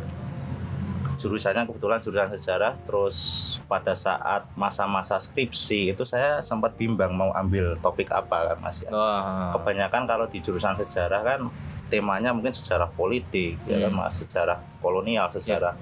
jurusannya 1.13 1.63
kebetulan 1.66 2.00
jurusan 2.00 2.30
sejarah 2.34 2.74
terus 2.84 3.18
pada 3.66 3.94
saat 3.94 4.44
masa-masa 4.56 5.18
skripsi 5.18 5.94
itu 5.94 6.04
saya 6.04 6.42
sempat 6.42 6.75
bimbang 6.75 7.13
mau 7.13 7.32
ambil 7.32 7.80
topik 7.80 8.10
apa 8.10 8.52
kan 8.52 8.58
mas 8.60 8.84
ya 8.84 8.92
Wah. 8.92 9.54
kebanyakan 9.54 10.04
kalau 10.04 10.25
di 10.28 10.40
jurusan 10.40 10.75
sejarah 10.75 11.22
kan 11.24 11.40
temanya 11.88 12.34
mungkin 12.34 12.52
sejarah 12.52 12.92
politik 12.92 13.56
ya 13.63 13.78
kan 13.80 13.94
Hmm. 13.94 14.04
mas 14.04 14.20
sejarah 14.20 14.60
kolonial 14.80 15.30
sejarah 15.30 15.78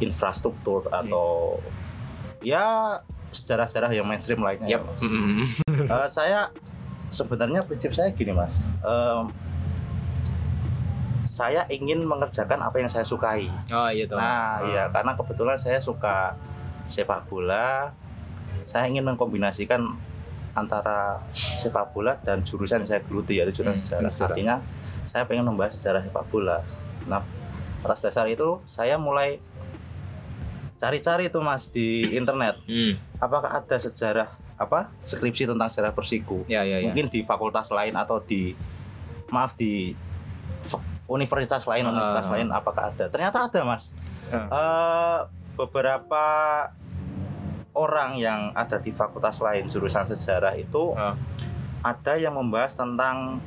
infrastruktur 0.00 0.90
atau 0.90 1.60
ya 2.42 2.98
sejarah-sejarah 3.32 3.90
yang 3.90 4.04
mainstream 4.04 4.38
lainnya 4.38 4.68
ya. 4.68 4.78
Mas. 4.78 5.00
Mm-mm. 5.00 5.44
Eh, 5.82 6.08
saya 6.08 6.52
sebenarnya 7.08 7.60
prinsip 7.62 7.90
saya 7.90 8.08
gini 8.08 8.30
mas 8.30 8.64
Em, 8.80 9.28
saya 11.24 11.64
ingin 11.68 12.02
mengerjakan 12.02 12.60
apa 12.60 12.76
yang 12.76 12.88
saya 12.88 13.02
sukai 13.02 13.48
Oh 13.68 13.88
iya 13.88 14.04
toh. 14.04 14.16
Nah, 14.16 14.64
iya 14.66 14.88
karena 14.88 15.12
kebetulan 15.14 15.56
saya 15.56 15.78
suka 15.78 16.36
sepak 16.86 17.24
bola. 17.26 17.92
Saya 18.62 18.86
ingin 18.86 19.02
mengkombinasikan 19.02 19.96
antara 20.52 21.24
sepak 21.32 21.90
bola 21.90 22.14
dan 22.18 22.40
jurusan 22.42 22.84
yang 22.84 22.90
saya 22.90 23.00
geluti 23.02 23.34
yaitu 23.34 23.58
jurusan 23.58 23.72
Hmm, 23.72 23.80
sejarah. 23.80 24.10
sejarah. 24.10 24.28
Artinya 24.28 24.54
saya 25.02 25.24
pengen 25.24 25.44
membahas 25.46 25.72
sejarah 25.74 26.00
sepak 26.00 26.28
bola. 26.28 26.60
Nah, 27.04 27.24
atas 27.80 28.00
dasar 28.00 28.28
itu 28.28 28.60
saya 28.64 28.94
mulai 28.94 29.40
cari-cari 30.82 31.30
itu 31.30 31.38
Mas 31.38 31.70
di 31.70 32.10
internet. 32.10 32.58
Hmm. 32.66 32.98
Apakah 33.22 33.62
ada 33.62 33.78
sejarah 33.78 34.26
apa 34.58 34.90
skripsi 34.98 35.46
tentang 35.46 35.70
sejarah 35.70 35.94
Persiku? 35.94 36.42
Ya 36.50 36.66
ya 36.66 36.82
ya. 36.82 36.90
Mungkin 36.90 37.06
di 37.06 37.22
fakultas 37.22 37.70
lain 37.70 37.94
atau 37.94 38.18
di 38.18 38.50
maaf 39.30 39.54
di 39.54 39.94
universitas 41.06 41.62
lain, 41.64 41.86
Ah. 41.86 41.90
universitas 41.94 42.28
lain 42.34 42.48
apakah 42.50 42.90
ada? 42.90 43.06
Ternyata 43.06 43.46
ada, 43.46 43.60
Mas 43.62 43.94
Ah. 44.34 44.48
Eh, 44.50 45.18
beberapa 45.54 46.24
orang 47.72 48.18
yang 48.18 48.50
ada 48.52 48.76
di 48.76 48.90
fakultas 48.90 49.38
lain 49.38 49.70
jurusan 49.70 50.04
sejarah 50.04 50.58
itu 50.58 50.92
Ah. 50.92 51.14
ada 51.86 52.18
yang 52.18 52.34
membahas 52.34 52.74
tentang 52.74 53.38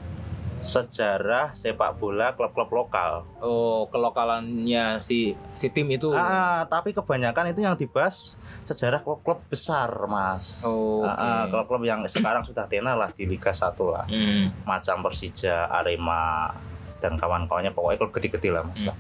sejarah 0.59 1.51
sepak 1.51 1.95
bola 1.95 2.33
klub-klub 2.33 2.69
lokal. 2.69 3.27
Oh, 3.37 3.87
kelokalannya 3.87 4.99
si 4.99 5.33
si 5.53 5.67
tim 5.67 5.87
itu. 5.87 6.09
Ah, 6.09 6.65
tapi 6.65 6.91
kebanyakan 6.91 7.51
itu 7.51 7.61
yang 7.61 7.75
dibahas 7.75 8.37
sejarah 8.63 8.99
klub-klub 8.99 9.45
besar, 9.45 9.89
Mas. 10.05 10.63
Oh, 10.63 11.01
Ah, 11.01 11.11
ah, 11.11 11.39
oke. 11.43 11.51
klub-klub 11.51 11.83
yang 11.83 12.01
sekarang 12.05 12.41
sudah 12.41 12.65
tenar 12.65 12.95
lah 12.95 13.09
di 13.09 13.25
Liga 13.25 13.49
1 13.49 13.61
lah. 13.85 14.05
Hmm. 14.05 14.49
Macam 14.63 15.01
Persija, 15.01 15.67
Arema 15.67 16.53
dan 16.97 17.15
kawan-kawannya 17.15 17.69
pokoknya 17.69 17.97
klub 17.99 18.11
gede-gede 18.11 18.49
lah, 18.49 18.63
Mas. 18.63 18.81
Hmm. 18.81 18.97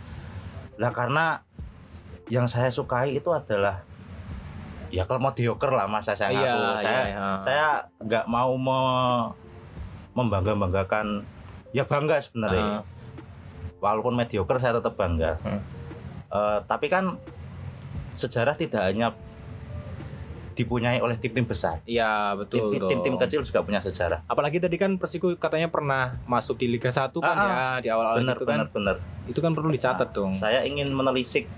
Lah 0.75 0.91
karena 0.91 1.25
yang 2.27 2.45
saya 2.45 2.69
sukai 2.69 3.13
itu 3.13 3.29
adalah 3.29 3.85
ya 4.89 5.03
kalau 5.03 5.17
mediocre 5.19 5.69
lah 5.69 5.85
Mas 5.85 6.05
saya 6.05 6.29
Iya. 6.29 6.77
Saya 6.77 6.85
iya, 6.85 7.01
iya. 7.07 7.25
saya 7.37 7.65
nggak 7.99 8.25
mau 8.25 8.53
me- 8.53 9.33
membangga-banggakan 10.15 11.27
ya 11.75 11.83
bangga 11.83 12.23
sebenarnya. 12.23 12.63
Ah. 12.63 12.81
Walaupun 13.83 14.15
mediocre 14.15 14.63
saya 14.63 14.79
tetap 14.79 14.95
bangga. 14.95 15.35
Hmm. 15.43 15.59
Eh, 16.31 16.59
tapi 16.63 16.87
kan 16.87 17.19
sejarah 18.15 18.55
tidak 18.55 18.87
hanya 18.87 19.11
dipunyai 20.55 21.03
oleh 21.03 21.19
tim-tim 21.19 21.43
besar. 21.43 21.83
Iya, 21.83 22.31
betul. 22.39 22.71
Tim-tim 22.71 23.19
kecil 23.19 23.43
juga 23.43 23.59
punya 23.59 23.83
sejarah. 23.83 24.23
Apalagi 24.23 24.63
tadi 24.63 24.79
kan 24.79 24.95
Persiku 24.95 25.35
katanya 25.35 25.67
pernah 25.67 26.15
masuk 26.23 26.55
di 26.55 26.71
Liga 26.71 26.87
1 26.95 27.11
kan 27.19 27.27
Ah, 27.27 27.35
ah. 27.35 27.43
ya 27.43 27.83
di 27.83 27.89
awal-awal 27.91 28.23
Benar, 28.23 28.35
itu 28.39 28.45
kan. 28.47 28.55
benar, 28.55 28.67
benar. 28.71 28.95
Itu 29.27 29.39
kan 29.43 29.51
perlu 29.51 29.67
dicatat 29.75 30.15
dong. 30.15 30.31
Saya 30.31 30.63
ingin 30.63 30.95
menelisik 30.95 31.51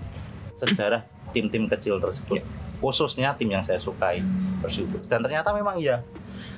sejarah 0.58 1.06
tim-tim 1.30 1.70
kecil 1.70 2.02
tersebut, 2.02 2.42
Iya. 2.42 2.44
khususnya 2.82 3.38
tim 3.38 3.54
yang 3.54 3.62
saya 3.62 3.78
sukai 3.78 4.18
Persibo. 4.58 4.98
Dan 5.06 5.22
ternyata 5.22 5.54
memang 5.54 5.78
iya. 5.78 6.02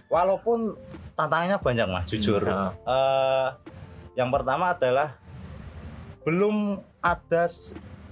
Walaupun 0.08 0.80
tantangannya 1.20 1.58
banyak 1.58 1.86
mas, 1.86 2.06
jujur. 2.06 2.40
Hmm, 2.40 2.72
Eh, 2.80 3.48
yang 4.14 4.28
pertama 4.28 4.72
adalah 4.72 5.20
belum 6.22 6.56
ada 6.98 7.44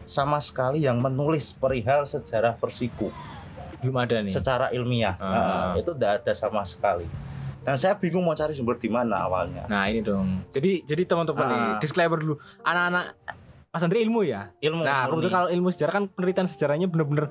sama 0.02 0.38
sekali 0.38 0.80
yang 0.80 0.98
menulis 0.98 1.52
perihal 1.52 2.04
sejarah 2.04 2.56
Persiku 2.56 3.12
Belum 3.78 3.96
ada 3.96 4.18
nih. 4.18 4.32
secara 4.32 4.68
ilmiah. 4.70 5.14
Ah. 5.14 5.72
Eh, 5.74 5.80
itu 5.80 5.92
tidak 5.92 6.22
ada 6.22 6.32
sama 6.32 6.64
sekali. 6.64 7.04
Dan 7.60 7.76
saya 7.76 7.92
bingung 7.94 8.24
mau 8.24 8.32
cari 8.32 8.52
sumber 8.52 8.74
di 8.74 8.88
mana 8.88 9.22
awalnya. 9.22 9.68
Nah, 9.68 9.84
ini 9.86 10.00
dong. 10.00 10.40
Jadi 10.48 10.82
jadi 10.82 11.04
teman-teman 11.04 11.44
Ah. 11.44 11.52
nih, 11.52 11.72
disclaimer 11.78 12.16
dulu. 12.16 12.34
Anak-anak 12.62 13.12
Mas 13.68 13.84
Andri 13.84 14.00
ilmu 14.00 14.24
ya. 14.24 14.48
Ilmu. 14.58 14.80
Nah, 14.80 15.04
kalau 15.06 15.46
ilmu 15.46 15.68
sejarah 15.68 15.92
kan 15.94 16.04
penelitian 16.08 16.48
sejarahnya 16.48 16.88
bener-bener 16.88 17.28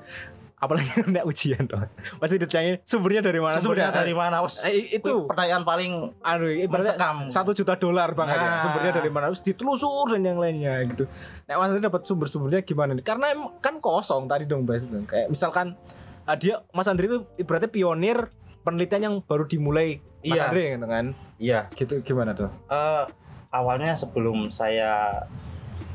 apalagi 0.58 0.90
kena 1.00 1.22
ujian 1.22 1.64
tuh. 1.64 1.86
Pasti 2.18 2.36
ditanya 2.36 2.82
sumbernya 2.82 3.22
dari 3.22 3.38
mana? 3.38 3.58
sumbernya 3.58 3.90
dari 3.90 4.10
mana? 4.10 4.42
Wes, 4.42 4.60
Eh, 4.60 4.92
itu 4.92 5.24
pertanyaan 5.24 5.62
paling 5.62 5.92
aduh 6.18 6.50
ibaratnya 6.50 6.98
satu 7.28 7.50
juta 7.52 7.74
dolar 7.74 8.12
bang 8.12 8.26
Nah. 8.28 8.60
sumbernya 8.60 8.92
dari 8.92 9.08
mana 9.08 9.24
terus 9.28 9.40
ditelusur 9.40 10.10
dan 10.10 10.22
yang 10.22 10.36
lainnya 10.36 10.82
gitu 10.84 11.06
nah 11.44 11.56
mas 11.56 11.68
Andri 11.68 11.80
dapat 11.80 12.02
sumber-sumbernya 12.02 12.60
gimana 12.60 12.92
nih 12.92 13.02
karena 13.02 13.32
kan 13.58 13.78
kosong 13.78 14.26
tadi 14.26 14.44
dong 14.44 14.62
bahas 14.62 14.84
kayak 14.84 15.28
misalkan 15.28 15.78
ah, 16.24 16.34
dia 16.34 16.60
mas 16.70 16.84
Andri 16.84 17.06
itu 17.06 17.24
ibaratnya 17.36 17.66
pionir 17.66 18.28
penelitian 18.60 19.02
yang 19.02 19.14
baru 19.20 19.44
dimulai 19.44 19.98
mas 20.18 20.26
Iya. 20.28 20.42
Andri 20.44 20.64
gitu 20.70 20.86
kan 20.86 21.04
Iya. 21.38 21.60
gitu 21.72 21.94
gimana 22.02 22.32
tuh 22.32 22.50
Eh, 22.66 23.04
awalnya 23.48 23.94
sebelum 23.94 24.50
saya 24.50 25.22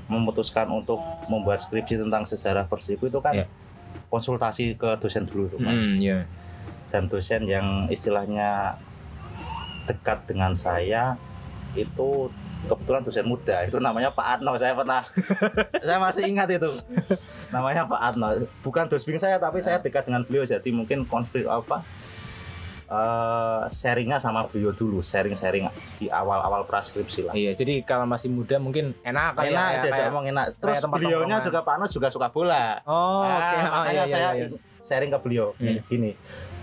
memutuskan 0.05 0.67
untuk 0.67 1.00
membuat 1.25 1.60
skripsi 1.60 1.96
tentang 1.98 2.24
sejarah 2.24 2.65
Persiku 2.65 3.08
itu 3.08 3.20
kan 3.20 3.34
Iya. 3.36 3.46
Konsultasi 4.09 4.77
ke 4.77 4.97
dosen 5.01 5.25
dulu 5.25 5.50
tuh, 5.50 5.59
Mas. 5.62 5.85
iya. 5.97 6.29
Dan 6.93 7.09
dosen 7.09 7.50
yang 7.50 7.89
istilahnya 7.89 8.77
dekat 9.89 10.23
dengan 10.29 10.53
saya 10.53 11.17
itu 11.73 12.29
kebetulan 12.69 13.03
dosen 13.03 13.25
muda. 13.27 13.65
Itu 13.67 13.81
namanya 13.81 14.13
Pak 14.13 14.39
Atno 14.39 14.55
saya 14.55 14.77
pernah 14.77 15.01
saya 15.85 16.00
masih 16.00 16.29
ingat 16.29 16.47
itu. 16.53 16.69
Namanya 17.50 17.89
Pak 17.89 18.01
Atno 18.13 18.45
bukan 18.63 18.88
dosbing 18.88 19.19
saya 19.19 19.41
tapi 19.41 19.59
saya 19.59 19.81
dekat 19.81 20.07
dengan 20.07 20.23
beliau. 20.23 20.45
Jadi 20.47 20.69
mungkin 20.71 21.03
konflik 21.03 21.50
apa 21.50 21.83
eh 22.93 23.62
sharingnya 23.73 24.21
sama 24.21 24.45
beliau 24.45 24.69
dulu 24.69 25.01
sharing-sharing 25.01 25.65
di 25.97 26.13
awal-awal 26.13 26.69
praskripsi 26.69 27.25
lah. 27.25 27.33
Iya 27.33 27.57
jadi 27.57 27.81
kalau 27.81 28.05
masih 28.05 28.29
muda 28.29 28.62
mungkin 28.62 28.93
enak 29.01 29.33
kayak 29.33 29.50
enak 29.50 29.67
ya, 29.73 29.81
kayak- 29.89 30.09
ngomong 30.13 30.25
enak. 30.29 30.45
Terus 30.62 30.77
tempat 30.77 30.97
beliaunya 31.01 31.38
juga 31.41 31.59
Pak 31.65 31.73
Ano 31.73 31.85
juga 31.89 32.07
suka 32.13 32.29
bola. 32.29 32.85
Oh 32.85 33.25
Nah, 33.25 33.38
oke 33.41 33.55
Oh, 33.57 33.71
makanya 33.81 34.03
iya, 34.05 34.13
saya 34.13 34.27
iya, 34.38 34.45
iya. 34.45 34.57
sharing 34.77 35.09
ke 35.09 35.19
beliau. 35.25 35.57
Hmm. 35.57 35.81
gini 35.89 36.12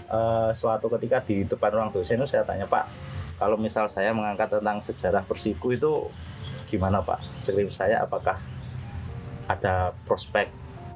eh, 0.07 0.49
suatu 0.55 0.87
ketika 0.95 1.19
di 1.27 1.43
depan 1.43 1.71
ruang 1.75 1.91
dosen 1.91 2.23
itu 2.23 2.31
saya 2.31 2.47
tanya 2.47 2.71
Pak 2.71 2.87
kalau 3.35 3.59
misal 3.59 3.91
saya 3.91 4.15
mengangkat 4.15 4.55
tentang 4.55 4.79
sejarah 4.79 5.27
Persiku 5.27 5.75
itu 5.75 6.07
gimana 6.71 7.03
Pak? 7.03 7.19
Skrip 7.43 7.75
saya 7.75 8.07
apakah 8.07 8.39
ada 9.47 9.97
prospek 10.07 10.47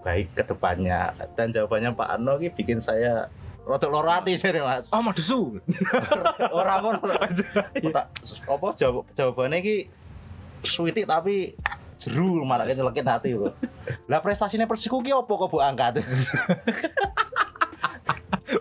baik 0.02 0.30
ke 0.30 0.46
depannya? 0.46 1.10
Dan 1.34 1.50
jawabannya 1.50 1.90
Pak 1.94 2.08
Ano 2.12 2.38
ini 2.38 2.54
bikin 2.54 2.78
saya 2.78 3.26
rotok 3.64 3.90
lorati 3.90 4.36
sih 4.36 4.52
mas? 4.60 4.92
Oh 4.92 5.00
madusu 5.00 5.58
orang 6.58 7.00
pun 7.00 7.10
tak 7.90 8.06
apa 8.44 8.66
jawab 8.76 9.04
jawabannya 9.16 9.58
ki 9.64 9.76
sweetie 10.64 11.08
tapi 11.08 11.56
jeru 11.96 12.44
malah 12.44 12.68
nyelekit 12.68 13.06
hati 13.08 13.32
loh 13.32 13.56
lah 14.08 14.20
prestasinya 14.20 14.68
Persiku 14.68 15.00
ki 15.00 15.16
apa 15.16 15.32
kok 15.32 15.48
bu 15.48 15.58
angkat? 15.60 16.00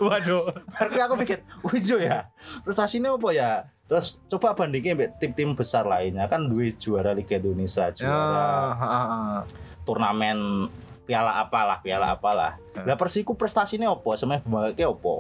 Waduh. 0.03 0.55
Berarti 0.74 1.00
aku 1.03 1.13
mikir 1.19 1.38
wih 1.67 1.81
Jo 1.83 2.00
ya 2.00 2.31
prestasinya 2.63 3.15
apa 3.15 3.29
ya? 3.36 3.51
Terus 3.91 4.17
coba 4.31 4.55
bandingin 4.55 4.95
mbak 4.95 5.19
tim-tim 5.19 5.60
besar 5.60 5.83
lainnya. 5.83 6.31
Kan 6.31 6.48
dua 6.48 6.72
juara 6.79 7.12
Liga 7.12 7.36
Indonesia 7.36 7.91
ya 7.91 8.07
juara 8.07 8.15
ah, 8.15 8.72
ah, 8.79 8.88
ah. 8.88 9.38
turnamen 9.83 10.72
piala 11.03 11.39
apalah 11.39 11.79
piala 11.83 12.15
apalah. 12.15 12.60
Hmm. 12.75 12.88
lah 12.88 12.95
Persiku 12.95 13.36
prestasinya 13.36 13.91
apa? 13.91 14.15
Semuanya 14.15 14.43
bangga 14.48 14.86
apa? 14.88 15.15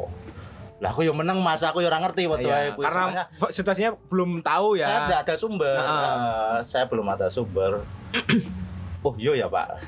Lah 0.83 0.89
aku 0.91 1.07
yang 1.07 1.15
menang 1.15 1.39
masa 1.39 1.71
aku 1.71 1.79
yang 1.79 1.95
ngerti 1.95 2.27
waktu 2.27 2.47
Iya, 2.47 2.75
aku 2.75 2.83
karena 2.83 3.31
situasinya 3.51 3.91
belum 4.11 4.43
tahu 4.43 4.75
ya. 4.79 4.87
Saya 4.87 4.99
tidak 5.07 5.19
ada 5.27 5.35
sumber. 5.39 5.75
Nah. 5.79 5.95
Eh, 5.95 6.57
saya 6.67 6.85
belum 6.87 7.07
ada 7.09 7.27
sumber. 7.31 7.83
Oh 9.03 9.11
iya 9.19 9.35
ya 9.35 9.51
pak. 9.51 9.83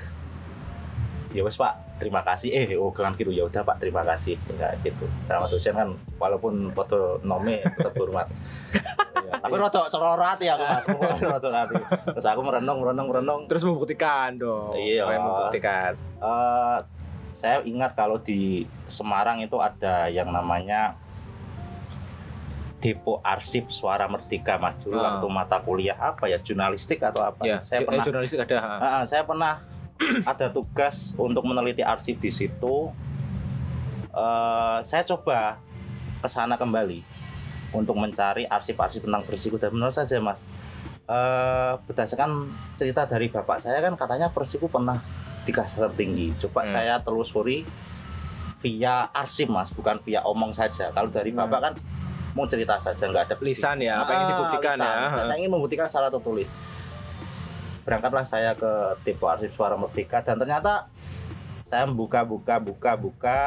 Ya 1.31 1.39
wes 1.47 1.55
pak 1.55 1.85
terima 1.95 2.21
kasih. 2.21 2.51
Eh 2.51 2.65
oh 2.75 2.91
kan 2.91 3.15
gitu 3.15 3.31
ya 3.31 3.47
udah 3.47 3.63
pak 3.63 3.79
terima 3.79 4.03
kasih. 4.03 4.35
Ya 4.59 4.75
gitu. 4.83 5.07
Sama 5.27 5.47
dosen 5.47 5.73
kan 5.75 5.89
walaupun 6.19 6.71
foto 6.75 7.19
nome 7.23 7.63
tetap 7.63 7.95
hormat. 7.95 8.27
Ya, 9.15 9.39
tapi 9.43 9.55
rotok 9.55 9.87
cerorot 9.87 10.39
ya 10.43 10.59
aku 10.59 10.95
mas. 10.99 11.19
Rotok 11.23 11.51
hati. 11.55 11.75
Terus 12.15 12.27
aku 12.27 12.41
merenung 12.43 12.83
merenung 12.83 13.07
merenung. 13.07 13.41
Terus 13.47 13.63
membuktikan 13.63 14.35
dong. 14.35 14.75
Iya. 14.75 15.07
Membuktikan? 15.07 15.95
Eh, 16.19 16.77
saya 17.35 17.59
ingat 17.67 17.99
kalau 17.99 18.19
di 18.19 18.63
Semarang 18.87 19.43
itu 19.43 19.59
ada 19.59 20.07
yang 20.07 20.31
namanya 20.31 20.95
Depo 22.79 23.17
Arsip 23.25 23.73
Suara 23.73 24.05
Merdeka 24.05 24.61
Mas. 24.61 24.77
Dulu 24.83 24.93
Ah. 24.99 25.17
waktu 25.17 25.27
mata 25.31 25.57
kuliah 25.63 25.97
apa 25.97 26.29
ya 26.29 26.37
jurnalistik 26.37 27.01
atau 27.01 27.25
apa. 27.25 27.41
Ya 27.41 27.57
saya 27.63 27.81
eh, 27.81 27.85
pernah 27.87 28.03
jurnalistik 28.05 28.39
ada 28.45 28.57
saya 29.09 29.25
pernah 29.25 29.75
ada 30.25 30.47
tugas 30.47 30.95
untuk 31.15 31.43
meneliti 31.43 31.81
arsip 31.81 32.17
di 32.17 32.29
situ 32.29 32.91
Eh, 34.09 34.79
saya 34.81 35.03
coba 35.03 35.59
ke 36.17 36.27
sana 36.27 36.55
kembali 36.55 37.03
untuk 37.71 37.93
mencari 37.93 38.47
arsip-arsip 38.47 39.03
tentang 39.03 39.19
Persiku 39.21 39.55
dan 39.55 39.69
benar 39.69 39.91
saja 39.91 40.15
mas 40.17 40.47
Eh, 41.03 41.73
berdasarkan 41.83 42.47
cerita 42.73 43.03
dari 43.03 43.27
bapak 43.27 43.59
saya 43.59 43.77
kan 43.77 43.93
katanya 43.93 44.31
Persiku 44.31 44.65
pernah 44.65 45.03
di 45.43 45.51
kasta 45.51 45.85
tertinggi 45.85 46.31
coba 46.39 46.63
Hmm. 46.63 46.71
saya 46.71 46.95
telusuri 46.97 47.67
via 48.59 49.11
arsip 49.11 49.45
mas 49.47 49.69
bukan 49.69 49.99
via 49.99 50.23
omong 50.23 50.49
saja 50.49 50.89
kalau 50.89 51.11
dari 51.11 51.29
Hmm. 51.29 51.45
bapak 51.45 51.59
kan 51.61 51.73
mau 52.31 52.47
cerita 52.47 52.79
saja 52.79 53.05
nggak 53.05 53.23
ada 53.25 53.35
bukti. 53.35 53.51
lisan 53.51 53.77
ya 53.79 53.99
apa 53.99 54.11
yang 54.11 54.23
Ah, 54.23 54.29
dibuktikan 54.31 54.75
lisan. 54.77 54.95
ya 54.97 55.11
Saya 55.13 55.35
ingin 55.37 55.51
membuktikan 55.51 55.85
secara 55.85 56.07
tertulis. 56.07 56.55
Berangkatlah 57.86 58.25
saya 58.25 58.58
ke 58.58 58.72
tipe 59.06 59.24
arsip 59.24 59.54
suara 59.54 59.77
merdeka. 59.77 60.20
Dan 60.20 60.42
ternyata 60.42 60.89
saya 61.62 61.86
buka 61.86 62.22
buka 62.22 62.58
buka 62.58 62.92
buka 62.94 63.39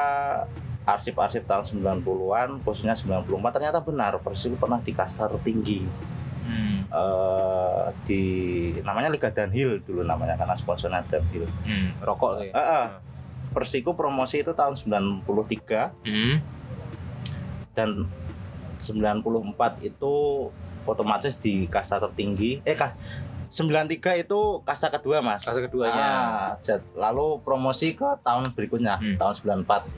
arsip-arsip 0.82 1.44
tahun 1.44 1.68
90-an 1.68 2.64
khususnya 2.64 2.96
94 2.96 3.28
ternyata 3.52 3.84
benar 3.84 4.16
Persiku 4.18 4.56
pernah 4.56 4.80
di 4.80 4.90
kasta 4.90 5.28
tertinggi 5.28 5.84
Hmm, 6.48 6.88
eh, 6.88 7.84
di 8.08 8.22
namanya 8.80 9.12
Liga 9.12 9.28
Danhil 9.28 9.84
dulu 9.84 10.00
namanya 10.00 10.32
karena 10.32 10.56
sponsornya 10.56 11.04
Danhil. 11.04 11.44
hmm, 11.44 12.00
rokok 12.00 12.40
ya 12.40 12.48
Eh, 12.48 12.56
eh, 12.56 12.86
Persiku 13.52 13.92
promosi 13.92 14.40
itu 14.40 14.56
tahun 14.56 14.72
93 14.72 15.92
Hmm. 16.08 16.40
dan 17.76 18.08
94 18.80 19.84
itu 19.84 20.14
otomatis 20.88 21.36
di 21.36 21.68
kasta 21.68 22.00
tertinggi. 22.00 22.64
Eh 22.64 22.72
kah 22.72 22.96
93 23.48 23.96
itu 24.20 24.40
kasta 24.60 24.88
kedua 24.88 25.18
mas 25.18 25.40
Kasta 25.40 25.60
keduanya. 25.60 25.96
Ah, 25.98 26.48
jad- 26.60 26.84
lalu 26.94 27.40
promosi 27.40 27.92
ke 27.92 28.20
tahun 28.20 28.52
berikutnya 28.52 28.94
Hmm. 28.96 29.16
tahun 29.16 29.34
94 29.64 29.88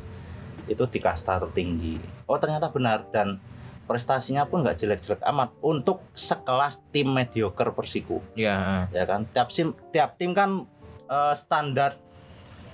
itu 0.67 0.83
di 0.87 0.99
kasta 0.99 1.39
tertinggi. 1.39 1.99
Oh 2.25 2.37
ternyata 2.37 2.69
benar 2.69 3.07
dan 3.09 3.43
prestasinya 3.85 4.45
pun 4.45 4.63
nggak 4.63 4.79
jelek-jelek 4.79 5.19
amat 5.25 5.51
untuk 5.61 6.07
sekelas 6.13 6.79
tim 6.89 7.11
mediocre 7.11 7.71
Persiku 7.71 8.23
Iya. 8.33 8.87
ya 8.89 9.03
kan 9.05 9.27
tiap 9.27 9.49
tim 9.49 9.75
tiap 9.91 10.15
tim 10.15 10.31
kan 10.31 10.63
eh, 11.05 11.35
standar 11.35 11.99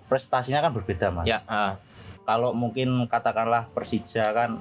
prestasinya 0.04 0.60
kan 0.60 0.70
berbeda 0.70 1.08
mas 1.10 1.24
Ya. 1.26 1.40
ah. 1.46 1.80
kalau 2.22 2.52
mungkin 2.52 3.06
katakanlah 3.06 3.70
Persija 3.70 4.28
kan 4.30 4.60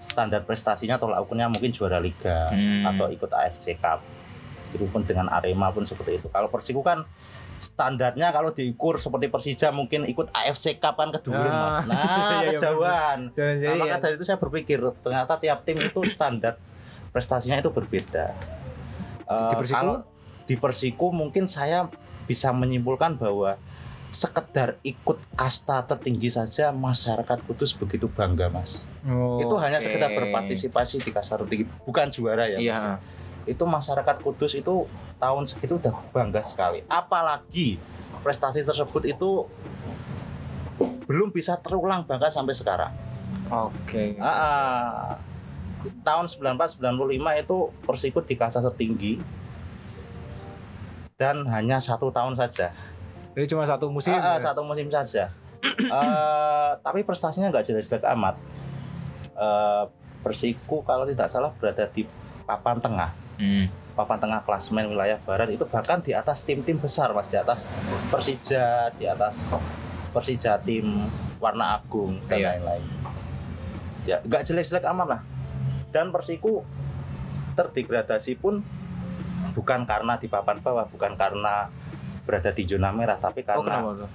standar 0.00 0.42
prestasinya 0.42 0.96
tolak 0.96 1.20
ukurnya 1.20 1.46
mungkin 1.46 1.70
juara 1.70 1.96
liga 1.96 2.48
Hmm. 2.48 2.82
atau 2.84 3.06
ikut 3.06 3.28
AFC 3.28 3.76
Cup 3.76 4.02
itu 4.76 4.86
pun 4.86 5.02
dengan 5.02 5.32
Arema 5.32 5.72
pun 5.72 5.88
seperti 5.88 6.20
itu 6.20 6.28
kalau 6.28 6.52
Persiku 6.52 6.84
kan 6.84 7.08
standarnya 7.56 8.36
kalau 8.36 8.52
diukur 8.52 9.00
seperti 9.00 9.32
Persija 9.32 9.72
mungkin 9.72 10.04
ikut 10.04 10.28
AFC 10.28 10.76
Cup 10.76 11.00
kan 11.00 11.08
kedua 11.08 11.40
Ah, 11.40 11.48
mas 11.48 11.84
nah 11.90 12.00
iya, 12.04 12.36
iya, 12.36 12.48
kejauhan 12.52 13.18
Dan 13.32 13.56
Nah, 13.64 13.76
maka 13.80 13.96
dari 14.04 14.14
itu 14.20 14.24
saya 14.28 14.36
berpikir 14.36 14.78
ternyata 15.00 15.40
tiap 15.40 15.64
tim 15.64 15.80
itu 15.80 16.00
standar 16.04 16.60
prestasinya 17.16 17.64
itu 17.64 17.72
berbeda. 17.72 18.36
Eh, 19.24 19.48
Di 19.48 19.54
Persiku? 19.56 19.72
Kalau 19.72 19.96
di 20.44 20.54
Persiku 20.60 21.06
mungkin 21.16 21.48
saya 21.48 21.88
bisa 22.28 22.52
menyimpulkan 22.52 23.16
bahwa 23.16 23.56
sekedar 24.12 24.76
ikut 24.84 25.16
kasta 25.36 25.84
tertinggi 25.88 26.28
saja 26.28 26.72
masyarakat 26.76 27.40
Kudus 27.48 27.72
begitu 27.72 28.12
bangga 28.12 28.52
mas. 28.52 28.84
Oh, 29.08 29.40
itu 29.40 29.54
hanya 29.60 29.80
oke. 29.80 29.88
sekedar 29.88 30.12
berpartisipasi 30.12 31.04
di 31.04 31.10
kasta 31.12 31.40
tertinggi, 31.40 31.68
bukan 31.88 32.12
juara 32.12 32.52
ya. 32.52 32.60
Iya. 32.60 32.76
Mas. 33.00 33.00
Itu 33.46 33.64
masyarakat 33.64 34.16
Kudus 34.20 34.58
itu 34.58 34.90
tahun 35.22 35.46
segitu 35.46 35.78
udah 35.78 35.94
bangga 36.10 36.42
sekali. 36.42 36.82
Apalagi 36.90 37.78
prestasi 38.20 38.66
tersebut 38.66 39.06
itu 39.06 39.46
belum 41.06 41.30
bisa 41.30 41.56
terulang 41.62 42.02
bahkan 42.04 42.34
sampai 42.34 42.52
sekarang. 42.52 42.92
Oke. 43.48 44.18
Ah, 44.18 44.26
ah. 44.26 45.10
tahun 46.02 46.26
94 46.26 46.82
95 46.82 47.42
itu 47.46 47.56
Persiku 47.86 48.18
di 48.26 48.34
kasta 48.34 48.58
tertinggi 48.58 49.22
dan 51.16 51.46
hanya 51.48 51.80
satu 51.80 52.10
tahun 52.12 52.36
saja. 52.36 52.74
Jadi 53.36 53.46
cuma 53.52 53.64
satu 53.68 53.88
musim. 53.88 54.16
Ah, 54.16 54.36
ya? 54.36 54.50
satu 54.52 54.66
musim 54.66 54.90
saja. 54.92 55.32
Eh, 55.76 56.70
tapi 56.80 57.02
prestasinya 57.02 57.52
nggak 57.52 57.64
jelek-jelek 57.68 58.04
amat. 58.16 58.36
Eh, 59.36 59.84
Persiku 60.24 60.82
kalau 60.82 61.06
tidak 61.06 61.30
salah 61.30 61.54
berada 61.54 61.86
di 61.86 62.02
papan 62.48 62.82
tengah, 62.82 63.14
Hmm. 63.36 63.68
papan 63.92 64.20
tengah 64.20 64.40
klasmen 64.44 64.92
wilayah 64.92 65.16
barat 65.20 65.48
itu 65.48 65.64
bahkan 65.64 66.04
di 66.04 66.12
atas 66.12 66.44
tim-tim 66.44 66.76
besar 66.76 67.16
mas, 67.16 67.32
di 67.32 67.36
atas 67.36 67.72
Persija, 68.12 68.92
di 68.92 69.08
atas 69.08 69.56
Persija 70.12 70.60
tim 70.60 71.08
warna 71.40 71.80
agung 71.80 72.20
dan 72.28 72.36
Iya. 72.36 72.48
lain-lain. 72.56 72.84
Ya 74.04 74.16
nggak 74.20 74.44
jelek-jelek 74.44 74.84
amat 74.84 75.06
lah. 75.08 75.20
Dan 75.92 76.12
Persiku 76.12 76.60
terdegradasi 77.56 78.36
pun 78.36 78.60
bukan 79.56 79.88
karena 79.88 80.20
di 80.20 80.28
papan 80.28 80.60
bawah, 80.60 80.84
bukan 80.88 81.16
karena 81.16 81.72
berada 82.28 82.52
di 82.52 82.68
zona 82.68 82.92
merah, 82.92 83.16
tapi 83.16 83.40
Oh 83.48 83.64
karena 83.64 83.80
tuh? 83.96 84.10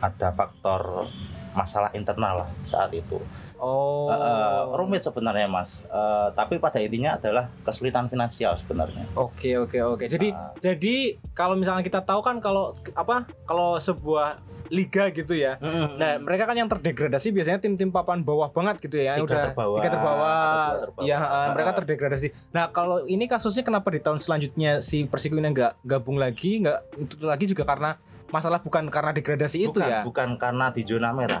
ada 0.00 0.28
faktor 0.32 1.08
masalah 1.52 1.92
internal 1.92 2.44
lah 2.44 2.50
saat 2.60 2.92
itu. 2.92 3.20
Oh. 3.56 4.08
Eh, 4.08 4.62
rumit 4.74 5.00
sebenarnya 5.00 5.46
mas, 5.46 5.82
Eh, 5.82 6.28
tapi 6.32 6.56
pada 6.56 6.76
intinya 6.76 7.16
adalah 7.16 7.48
kesulitan 7.62 8.06
finansial 8.06 8.52
sebenarnya. 8.54 9.06
Oke 9.14 9.56
oke 9.56 9.78
oke. 9.78 10.04
Jadi 10.06 10.28
Ah. 10.30 10.52
jadi 10.56 11.16
kalau 11.32 11.56
misalnya 11.56 11.80
kita 11.80 12.00
tahu 12.00 12.20
kan 12.20 12.38
kalau 12.38 12.76
apa 12.92 13.24
kalau 13.44 13.76
sebuah 13.76 14.36
liga 14.66 15.08
gitu 15.08 15.30
ya. 15.32 15.62
Nah, 15.96 16.18
mereka 16.18 16.42
kan 16.44 16.58
yang 16.58 16.66
terdegradasi 16.66 17.30
biasanya 17.30 17.62
tim-tim 17.62 17.88
papan 17.88 18.20
bawah 18.20 18.50
banget 18.50 18.82
gitu 18.82 18.98
ya, 18.98 19.14
Tiga 19.14 19.22
udah 19.22 19.38
terbawah, 19.46 19.78
tiga 19.78 19.90
terbawah. 19.94 20.66
terbawah. 20.82 21.06
Ya, 21.06 21.18
eh, 21.22 21.48
mereka 21.54 21.70
terdegradasi. 21.78 22.28
Nah, 22.50 22.64
kalau 22.70 23.06
ini 23.06 23.24
kasusnya 23.24 23.62
kenapa 23.62 23.94
di 23.94 24.02
tahun 24.02 24.18
selanjutnya 24.18 24.82
si 24.82 25.06
Persiku 25.06 25.38
ini 25.38 25.54
nggak 25.54 25.86
gabung 25.86 26.18
lagi, 26.18 26.58
nggak 26.60 26.78
itu 26.98 27.14
lagi 27.22 27.46
juga 27.46 27.62
karena 27.62 27.94
masalah 28.26 28.58
bukan 28.58 28.90
karena 28.90 29.14
degradasi 29.14 29.70
itu 29.70 29.78
bukan, 29.78 29.86
ya. 29.86 30.02
bukan 30.02 30.28
karena 30.34 30.74
di 30.74 30.82
zona 30.82 31.14
merah, 31.14 31.38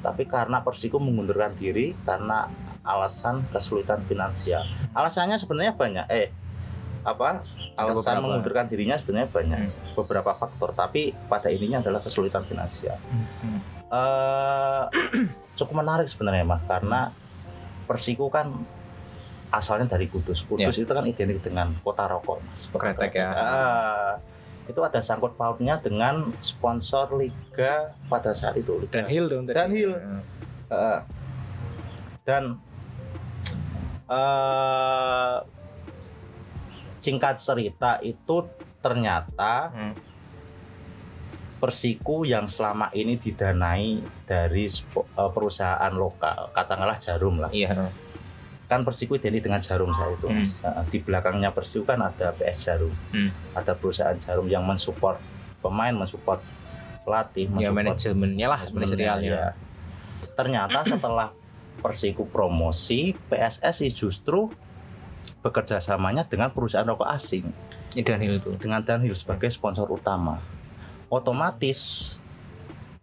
tapi 0.00 0.24
karena 0.24 0.64
Persiku 0.64 0.96
mengundurkan 0.96 1.56
diri 1.56 1.92
karena 2.04 2.48
alasan 2.84 3.44
kesulitan 3.52 4.00
finansial. 4.08 4.64
Alasannya 4.96 5.36
sebenarnya 5.36 5.76
banyak. 5.76 6.06
Eh, 6.08 6.28
apa? 7.04 7.44
Alasan 7.76 8.20
beberapa. 8.20 8.24
mengundurkan 8.24 8.66
dirinya 8.68 8.96
sebenarnya 9.00 9.28
banyak. 9.32 9.60
Hmm. 9.68 9.96
Beberapa 9.96 10.32
faktor, 10.36 10.72
tapi 10.72 11.12
pada 11.28 11.48
intinya 11.52 11.80
adalah 11.80 12.00
kesulitan 12.04 12.44
finansial. 12.48 12.96
Hmm. 13.12 13.60
eh 13.90 14.84
cukup 15.58 15.84
menarik 15.84 16.08
sebenarnya 16.08 16.44
mah 16.46 16.60
karena 16.64 17.12
Persiku 17.90 18.30
kan 18.30 18.54
asalnya 19.50 19.90
dari 19.90 20.06
Kudus. 20.06 20.46
Kudus 20.46 20.78
itu 20.78 20.92
kan 20.94 21.04
identik 21.10 21.42
dengan 21.42 21.74
kota 21.82 22.06
rokok, 22.06 22.38
Mas. 22.46 22.70
Kota 22.70 22.94
Kretek 22.94 23.18
ya. 23.18 23.28
Ah, 23.34 24.12
itu 24.70 24.80
ada 24.86 25.02
sangkut 25.02 25.34
pautnya 25.34 25.82
dengan 25.82 26.30
sponsor 26.38 27.12
liga 27.18 27.92
pada 28.06 28.30
saat 28.32 28.56
itu. 28.56 28.78
Liga. 28.78 29.02
Dan 29.02 29.06
Hill 29.10 29.26
dong. 29.26 29.44
Dan 29.50 29.70
Hill. 29.74 29.92
Ah. 30.70 31.02
dan 32.22 32.62
eh 34.06 35.36
singkat 37.02 37.42
cerita 37.42 37.98
itu 38.04 38.46
ternyata 38.78 39.74
Hmm. 39.74 39.94
Persiku 41.60 42.24
yang 42.24 42.48
selama 42.48 42.88
ini 42.96 43.20
didanai 43.20 44.00
dari 44.24 44.64
eh, 44.64 45.30
perusahaan 45.36 45.92
lokal, 45.92 46.56
katakanlah 46.56 46.96
Jarum 46.96 47.36
lah. 47.36 47.52
Iya. 47.52 47.92
Kan 48.70 48.86
Persiku 48.86 49.18
identik 49.18 49.42
dengan 49.42 49.58
Jarum 49.58 49.90
saat 49.90 50.14
itu. 50.14 50.30
Hmm. 50.30 50.46
Nah, 50.62 50.86
di 50.86 51.02
belakangnya 51.02 51.50
Persiku 51.50 51.82
kan 51.84 51.98
ada 52.00 52.30
PS 52.30 52.58
Jarum, 52.64 52.94
Hmm. 53.10 53.34
ada 53.52 53.74
perusahaan 53.74 54.14
Jarum 54.14 54.46
yang 54.46 54.62
mensupport 54.62 55.18
pemain, 55.58 55.90
mensupport 55.90 56.38
pelatih, 57.02 57.50
Ya 57.50 57.74
mensupport 57.74 57.98
manajemennya 57.98 58.46
lah, 58.46 58.60
manajerialnya. 58.70 59.26
ya. 59.26 59.46
Ternyata 60.32 60.86
setelah 60.86 61.34
Persiku 61.80 62.24
promosi, 62.24 63.16
PSSI 63.26 63.90
justru 63.90 64.52
bekerja 65.40 65.80
samanya 65.80 66.22
dengan 66.22 66.52
perusahaan 66.52 66.84
rokok 66.84 67.08
asing 67.08 67.48
Hill 67.90 68.36
itu. 68.36 68.52
dengan 68.60 68.84
Dunhill 68.84 69.16
sebagai 69.16 69.48
sponsor 69.48 69.88
utama. 69.88 70.36
Otomatis 71.08 72.19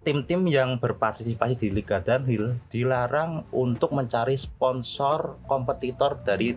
tim-tim 0.08 0.48
yang 0.48 0.80
berpartisipasi 0.80 1.60
di 1.60 1.67
Liga 1.67 2.00
Dunhill 2.00 2.56
dilarang 2.72 3.43
untuk 3.52 3.91
mencari 3.91 4.39
sponsor 4.39 5.36
kompetitor 5.43 6.15
dari 6.17 6.56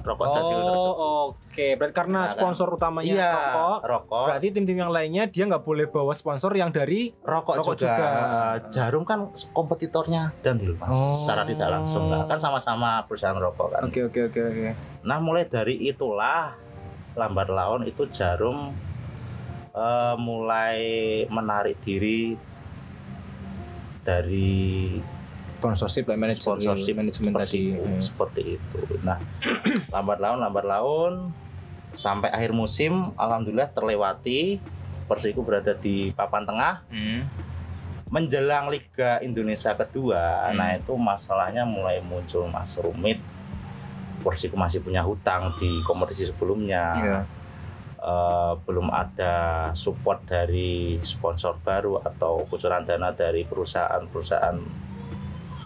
rokok 0.00 0.24
Dunhill 0.24 0.62
tersebut. 0.64 0.96
Oh, 0.96 1.24
oke. 1.34 1.66
Berarti 1.76 1.92
karena 1.92 2.14
Nah, 2.16 2.24
kan. 2.24 2.32
sponsor 2.32 2.68
utamanya 2.72 3.10
Iya, 3.10 3.32
rokok, 3.34 3.78
rokok. 3.84 4.24
berarti 4.24 4.48
tim-tim 4.48 4.78
yang 4.78 4.88
lainnya 4.88 5.26
dia 5.26 5.44
nggak 5.44 5.60
boleh 5.60 5.84
bawa 5.84 6.14
sponsor 6.14 6.48
yang 6.50 6.70
dari 6.70 7.12
rokok, 7.18 7.60
rokok 7.60 7.76
juga. 7.76 7.92
juga. 7.92 8.08
Jarum 8.72 9.04
kan 9.04 9.18
kompetitornya 9.50 10.32
Dunhill 10.40 10.72
mas, 10.74 10.88
Oh. 10.88 11.20
secara 11.20 11.44
tidak 11.44 11.68
langsung 11.68 12.08
kan 12.08 12.24
kan 12.26 12.38
sama-sama 12.40 13.04
perusahaan 13.04 13.36
rokok 13.36 13.76
kan. 13.76 13.82
Oke 13.84 14.00
oke 14.04 14.32
oke 14.32 14.40
oke. 14.40 14.68
Nah 15.02 15.18
mulai 15.18 15.44
dari 15.44 15.84
itulah 15.84 16.56
lambat 17.12 17.50
laun 17.50 17.84
itu 17.84 18.08
Jarum 18.08 18.72
eh, 19.74 20.14
mulai 20.16 20.80
menarik 21.26 21.76
diri 21.82 22.32
dari 24.06 24.94
Sponsorship 25.56 26.06
lah 26.06 26.20
manajemen 26.20 26.44
sponsorship 26.44 26.94
manajemen 26.94 27.32
tadi. 27.34 27.74
Hmm. 27.74 27.98
seperti 27.98 28.60
itu. 28.60 28.80
Nah 29.02 29.18
lambat 29.94 30.20
laun 30.20 30.38
lambat 30.38 30.64
laun 30.68 31.14
sampai 31.90 32.28
akhir 32.28 32.52
musim 32.52 33.10
alhamdulillah 33.16 33.72
terlewati 33.72 34.60
Persiku 35.06 35.46
berada 35.46 35.72
di 35.72 36.10
papan 36.12 36.42
tengah 36.44 36.82
Hmm. 36.86 37.24
menjelang 38.06 38.70
Liga 38.70 39.18
Indonesia 39.18 39.74
kedua, 39.74 40.50
Hmm. 40.50 40.58
nah 40.58 40.70
itu 40.74 40.94
masalahnya 40.94 41.66
mulai 41.66 41.98
muncul 41.98 42.46
mas 42.46 42.74
rumit. 42.78 43.18
Persiku 44.22 44.54
masih 44.54 44.82
punya 44.82 45.02
hutang 45.02 45.54
di 45.58 45.82
kompetisi 45.82 46.26
sebelumnya, 46.26 46.84
Iya. 46.94 47.18
Eh, 48.06 48.52
belum 48.62 48.86
ada 48.86 49.34
support 49.74 50.22
dari 50.30 50.94
sponsor 51.02 51.58
baru 51.58 51.98
atau 52.06 52.46
kucuran 52.46 52.86
dana 52.86 53.10
dari 53.10 53.42
perusahaan-perusahaan 53.42 54.62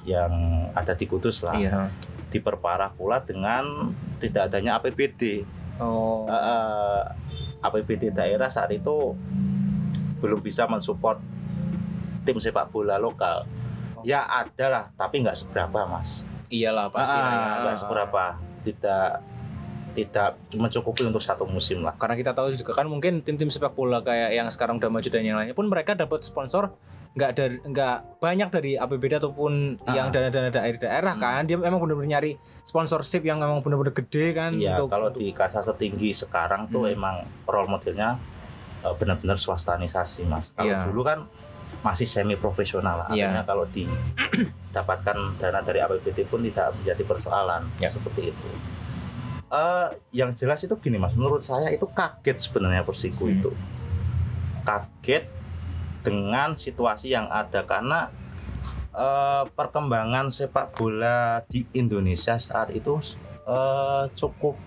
yang 0.09 0.33
ada 0.73 0.97
di 0.97 1.05
Kudus 1.05 1.45
lah. 1.45 1.61
Iya. 1.61 1.93
Diperparah 2.33 2.97
pula 2.97 3.21
dengan 3.21 3.93
tidak 4.25 4.49
adanya 4.49 4.81
APBD. 4.81 5.45
Oh. 5.85 6.25
Eh, 6.25 6.33
eh, 6.33 7.01
APBD 7.61 8.09
daerah 8.09 8.49
saat 8.49 8.73
itu 8.73 9.13
belum 10.25 10.41
bisa 10.41 10.65
mensupport 10.65 11.21
tim 12.25 12.41
sepak 12.41 12.73
bola 12.73 12.97
lokal. 12.97 13.45
Ya 14.01 14.25
ada 14.25 14.67
lah, 14.73 14.85
tapi 14.97 15.21
nggak 15.21 15.37
seberapa 15.37 15.85
mas. 15.85 16.25
Iyalah 16.49 16.89
pasti 16.89 17.21
lah 17.21 17.33
ya. 17.37 17.37
Ah, 17.37 17.57
nggak 17.69 17.77
seberapa, 17.85 18.25
tidak 18.65 19.21
tidak 19.93 20.39
mencukupi 20.53 21.03
untuk 21.03 21.19
satu 21.19 21.45
musim 21.45 21.81
lah. 21.81 21.95
Karena 21.95 22.15
kita 22.15 22.33
tahu 22.33 22.53
juga 22.53 22.73
kan 22.73 22.87
mungkin 22.87 23.21
tim-tim 23.21 23.49
sepak 23.49 23.73
bola 23.73 24.01
kayak 24.01 24.33
yang 24.33 24.49
sekarang 24.49 24.77
udah 24.77 24.89
maju 24.89 25.05
dan 25.05 25.23
yang 25.23 25.35
lainnya 25.35 25.53
pun 25.53 25.67
mereka 25.67 25.93
dapat 25.93 26.21
sponsor 26.21 26.73
nggak 27.11 27.31
dari 27.33 27.57
nggak 27.61 28.23
banyak 28.23 28.49
dari 28.49 28.73
APBD 28.75 29.19
ataupun 29.19 29.83
Ah. 29.83 29.99
yang 29.99 30.09
dana-dana 30.09 30.47
dari 30.47 30.79
daerah 30.79 31.11
Hmm. 31.11 31.21
kan 31.21 31.43
dia 31.43 31.59
memang 31.59 31.79
benar-benar 31.79 32.07
nyari 32.13 32.33
sponsorship 32.63 33.21
yang 33.21 33.37
memang 33.37 33.61
benar-benar 33.61 33.91
gede 33.93 34.31
kan 34.31 34.55
Iya, 34.55 34.79
untuk 34.79 34.95
kalau 34.95 35.11
di 35.11 35.27
kasta 35.31 35.61
tertinggi 35.61 36.15
sekarang 36.15 36.71
tuh 36.71 36.87
Hmm. 36.87 36.95
emang 36.95 37.15
role 37.45 37.67
modelnya 37.69 38.15
eh, 38.81 38.95
benar-benar 38.95 39.37
swastanisasi, 39.37 40.25
Mas. 40.25 40.49
Kalau 40.51 40.71
Iya. 40.71 40.87
dulu 40.87 41.03
kan 41.03 41.27
masih 41.81 42.07
semi 42.07 42.33
profesional, 42.33 43.05
Iya. 43.09 43.29
artinya 43.29 43.43
kalau 43.45 43.65
didapatkan 43.69 45.17
dana 45.37 45.61
dari 45.61 45.79
APBD 45.79 46.25
pun 46.25 46.41
tidak 46.41 46.73
menjadi 46.75 47.03
persoalan 47.05 47.67
Ya. 47.77 47.89
seperti 47.89 48.31
itu. 48.31 48.49
Eh, 49.51 49.89
yang 50.15 50.39
jelas 50.39 50.63
itu 50.63 50.79
gini, 50.79 51.03
Mas. 51.03 51.19
Menurut 51.19 51.43
saya 51.43 51.75
itu 51.75 51.91
kaget 51.91 52.39
sebenarnya 52.39 52.87
Persiku 52.87 53.27
Hmm. 53.27 53.35
itu. 53.35 53.51
Kaget 54.63 55.27
dengan 56.07 56.55
situasi 56.55 57.13
yang 57.13 57.27
ada 57.29 57.67
karena 57.67 58.09
eh, 58.91 59.45
perkembangan 59.55 60.35
sepak 60.35 60.75
bola 60.75 61.47
di 61.47 61.63
Indonesia 61.79 62.39
saat 62.39 62.75
itu 62.75 62.99
eh, 63.47 64.05
cukup 64.19 64.59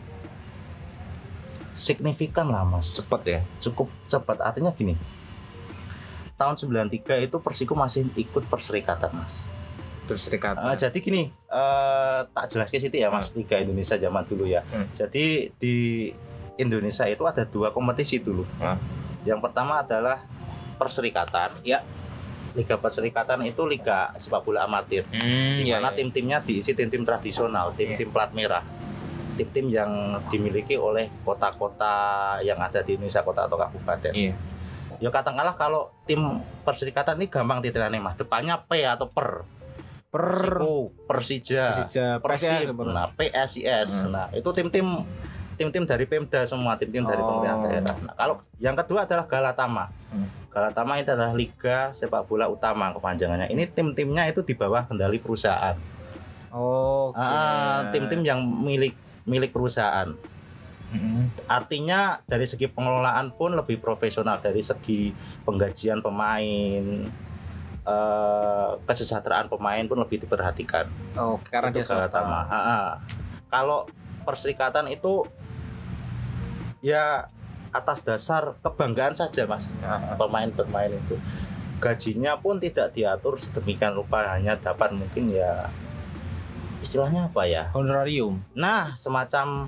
signifikan 1.74 2.54
lah 2.54 2.64
mas 2.64 3.02
cepet 3.02 3.22
ya 3.26 3.40
cukup 3.60 3.90
cepat 4.06 4.46
artinya 4.46 4.70
gini 4.72 4.94
tahun 6.38 6.56
93 6.56 7.26
itu 7.26 7.38
Persiku 7.42 7.74
masih 7.74 8.08
ikut 8.14 8.46
perserikatan 8.46 9.10
mas 9.12 9.50
berserikatan 10.06 10.64
Eh, 10.64 10.78
jadi 10.78 10.98
gini 10.98 11.24
eh, 11.30 12.20
tak 12.26 12.46
jelas 12.50 12.68
ke 12.68 12.78
situ 12.78 12.96
ya 12.96 13.08
mas 13.08 13.32
Liga 13.32 13.58
Indonesia 13.58 13.96
zaman 13.96 14.24
dulu 14.24 14.46
ya 14.46 14.62
Hmm. 14.66 14.88
jadi 14.92 15.50
di 15.54 15.76
Indonesia 16.56 17.06
itu 17.06 17.24
ada 17.24 17.44
dua 17.44 17.70
kompetisi 17.70 18.20
dulu 18.20 18.44
Ah. 18.58 18.78
yang 19.24 19.40
pertama 19.40 19.82
adalah 19.82 20.22
perserikatan 20.76 21.64
Ya. 21.64 21.82
Liga 22.54 22.78
Perserikatan 22.78 23.42
itu 23.50 23.66
liga 23.66 24.14
sepak 24.14 24.46
bola 24.46 24.62
amatir 24.64 25.10
hmm, 25.10 25.66
di 25.66 25.66
iya, 25.66 25.82
mana 25.82 25.90
iya. 25.90 25.98
tim-timnya 25.98 26.38
diisi 26.38 26.78
tim-tim 26.78 27.02
tradisional, 27.02 27.74
tim-tim 27.74 28.14
plat 28.14 28.30
merah, 28.30 28.62
tim-tim 29.34 29.74
yang 29.74 29.90
dimiliki 30.30 30.78
oleh 30.78 31.10
kota-kota 31.26 32.38
yang 32.46 32.62
ada 32.62 32.86
di 32.86 32.94
Indonesia, 32.94 33.26
kota 33.26 33.50
atau 33.50 33.58
kabupaten. 33.58 34.14
Iya. 34.14 34.38
Ya 35.02 35.10
katakanlah 35.10 35.58
kalau 35.58 35.90
tim 36.06 36.22
perserikatan 36.62 37.18
ini 37.18 37.26
gampang 37.26 37.66
titilane 37.66 37.98
mas, 37.98 38.14
depannya 38.14 38.62
P 38.62 38.86
atau 38.86 39.10
per, 39.10 39.42
per 40.14 40.30
Persiku, 40.30 40.94
Persija, 41.10 41.66
Persija 41.74 42.08
Persib, 42.22 42.70
PSIS 42.70 42.94
nah 42.94 43.10
PSIS, 43.18 43.90
Hmm. 44.06 44.12
nah 44.14 44.28
itu 44.30 44.46
tim-tim 44.54 45.02
tim-tim 45.54 45.84
dari 45.90 46.06
Pemda 46.06 46.46
semua, 46.46 46.78
tim-tim 46.78 47.02
dari 47.02 47.18
Oh. 47.18 47.42
pemerintah 47.42 47.58
daerah. 47.66 47.96
Nah 48.06 48.14
kalau 48.14 48.36
yang 48.62 48.78
kedua 48.78 49.10
adalah 49.10 49.26
Galatama. 49.26 49.90
Hmm. 50.14 50.30
Galatama 50.54 51.02
itu 51.02 51.10
adalah 51.10 51.34
liga 51.34 51.90
sepak 51.92 52.30
bola 52.30 52.46
utama 52.46 52.94
kepanjangannya. 52.94 53.50
Ini 53.50 53.74
tim-timnya 53.74 54.30
itu 54.30 54.46
di 54.46 54.54
bawah 54.54 54.86
kendali 54.86 55.18
perusahaan. 55.18 55.74
oke 56.54 57.18
Ah, 57.18 57.90
tim-tim 57.90 58.22
yang 58.22 58.46
milik 58.46 58.94
milik 59.26 59.50
perusahaan. 59.50 60.14
Mm-mm. 60.94 61.34
Artinya 61.50 62.22
dari 62.30 62.46
segi 62.46 62.70
pengelolaan 62.70 63.34
pun 63.34 63.58
lebih 63.58 63.82
profesional 63.82 64.38
dari 64.38 64.62
segi 64.62 65.10
penggajian 65.42 66.06
pemain, 66.06 67.10
eh, 67.84 68.72
kesejahteraan 68.88 69.48
pemain 69.52 69.84
pun 69.88 70.00
lebih 70.00 70.24
diperhatikan. 70.24 70.88
oh 71.20 71.40
karena 71.48 71.70
Itu 71.72 71.84
dia 71.84 71.86
swasta. 71.88 72.20
Kalau 73.52 73.86
perserikatan 74.26 74.90
itu 74.90 75.28
ya 76.82 77.30
atas 77.74 78.06
dasar 78.06 78.58
kebanggaan 78.62 79.14
saja, 79.14 79.46
Mas. 79.46 79.70
Pemain-pemain 80.18 80.94
itu 80.94 81.18
gajinya 81.84 82.40
pun 82.40 82.64
tidak 82.64 82.96
diatur 82.96 83.36
sedemikian 83.36 84.00
rupa 84.00 84.24
hanya 84.32 84.56
dapat 84.56 84.96
mungkin 84.96 85.36
ya 85.36 85.68
istilahnya 86.80 87.28
apa 87.28 87.44
ya 87.44 87.68
honorarium 87.76 88.40
Nah, 88.56 88.96
semacam 88.96 89.68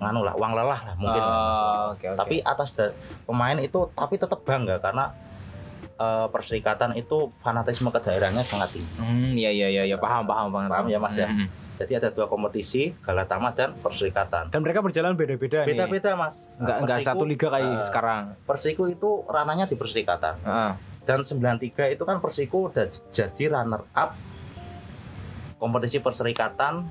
nganu 0.00 0.20
lah, 0.24 0.34
uang 0.36 0.52
lelah 0.56 0.80
lah 0.80 0.94
mungkin. 0.96 1.22
Oh, 1.24 1.96
oke 1.96 2.04
oke 2.12 2.16
Tapi 2.16 2.36
atas 2.44 2.76
pemain 3.24 3.56
itu 3.60 3.88
tapi 3.92 4.20
tetap 4.20 4.44
bangga 4.44 4.80
karena 4.80 5.12
eh, 5.80 6.26
perserikatan 6.30 6.96
itu 6.96 7.32
fanatisme 7.40 7.88
ke 7.92 8.00
daerahnya 8.00 8.44
sangat 8.44 8.76
tinggi. 8.76 8.92
Hmm, 9.00 9.32
iya 9.36 9.50
iya 9.50 9.68
iya 9.68 9.82
ya, 9.84 9.96
paham 9.96 10.28
paham 10.28 10.52
banget. 10.52 10.70
Paham 10.72 10.86
ya, 10.88 10.98
Mas, 11.00 11.16
ya? 11.16 11.28
Hmm. 11.28 11.48
Jadi 11.80 11.96
ada 11.96 12.12
dua 12.12 12.28
kompetisi, 12.28 12.92
Galatama 13.00 13.56
dan 13.56 13.72
Perserikatan. 13.72 14.52
Dan 14.52 14.60
mereka 14.60 14.84
berjalan 14.84 15.16
beda-beda 15.16 15.64
nih. 15.64 15.72
Beda-beda, 15.72 16.12
Mas. 16.12 16.52
Enggak 16.60 16.76
enggak 16.84 16.98
satu 17.08 17.24
liga 17.24 17.48
kayak 17.48 17.80
eh, 17.80 17.84
sekarang. 17.88 18.22
Persiku 18.44 18.84
itu 18.92 19.24
ranahnya 19.24 19.64
di 19.64 19.80
Perserikatan. 19.80 20.44
Heeh. 20.44 20.72
Dan 21.08 21.24
93 21.24 21.96
itu 21.96 22.04
kan 22.04 22.20
Persiku 22.20 22.68
udah 22.68 22.84
jadi 23.08 23.44
runner 23.48 23.88
up 23.96 24.12
kompetisi 25.56 26.04
Perserikatan 26.04 26.84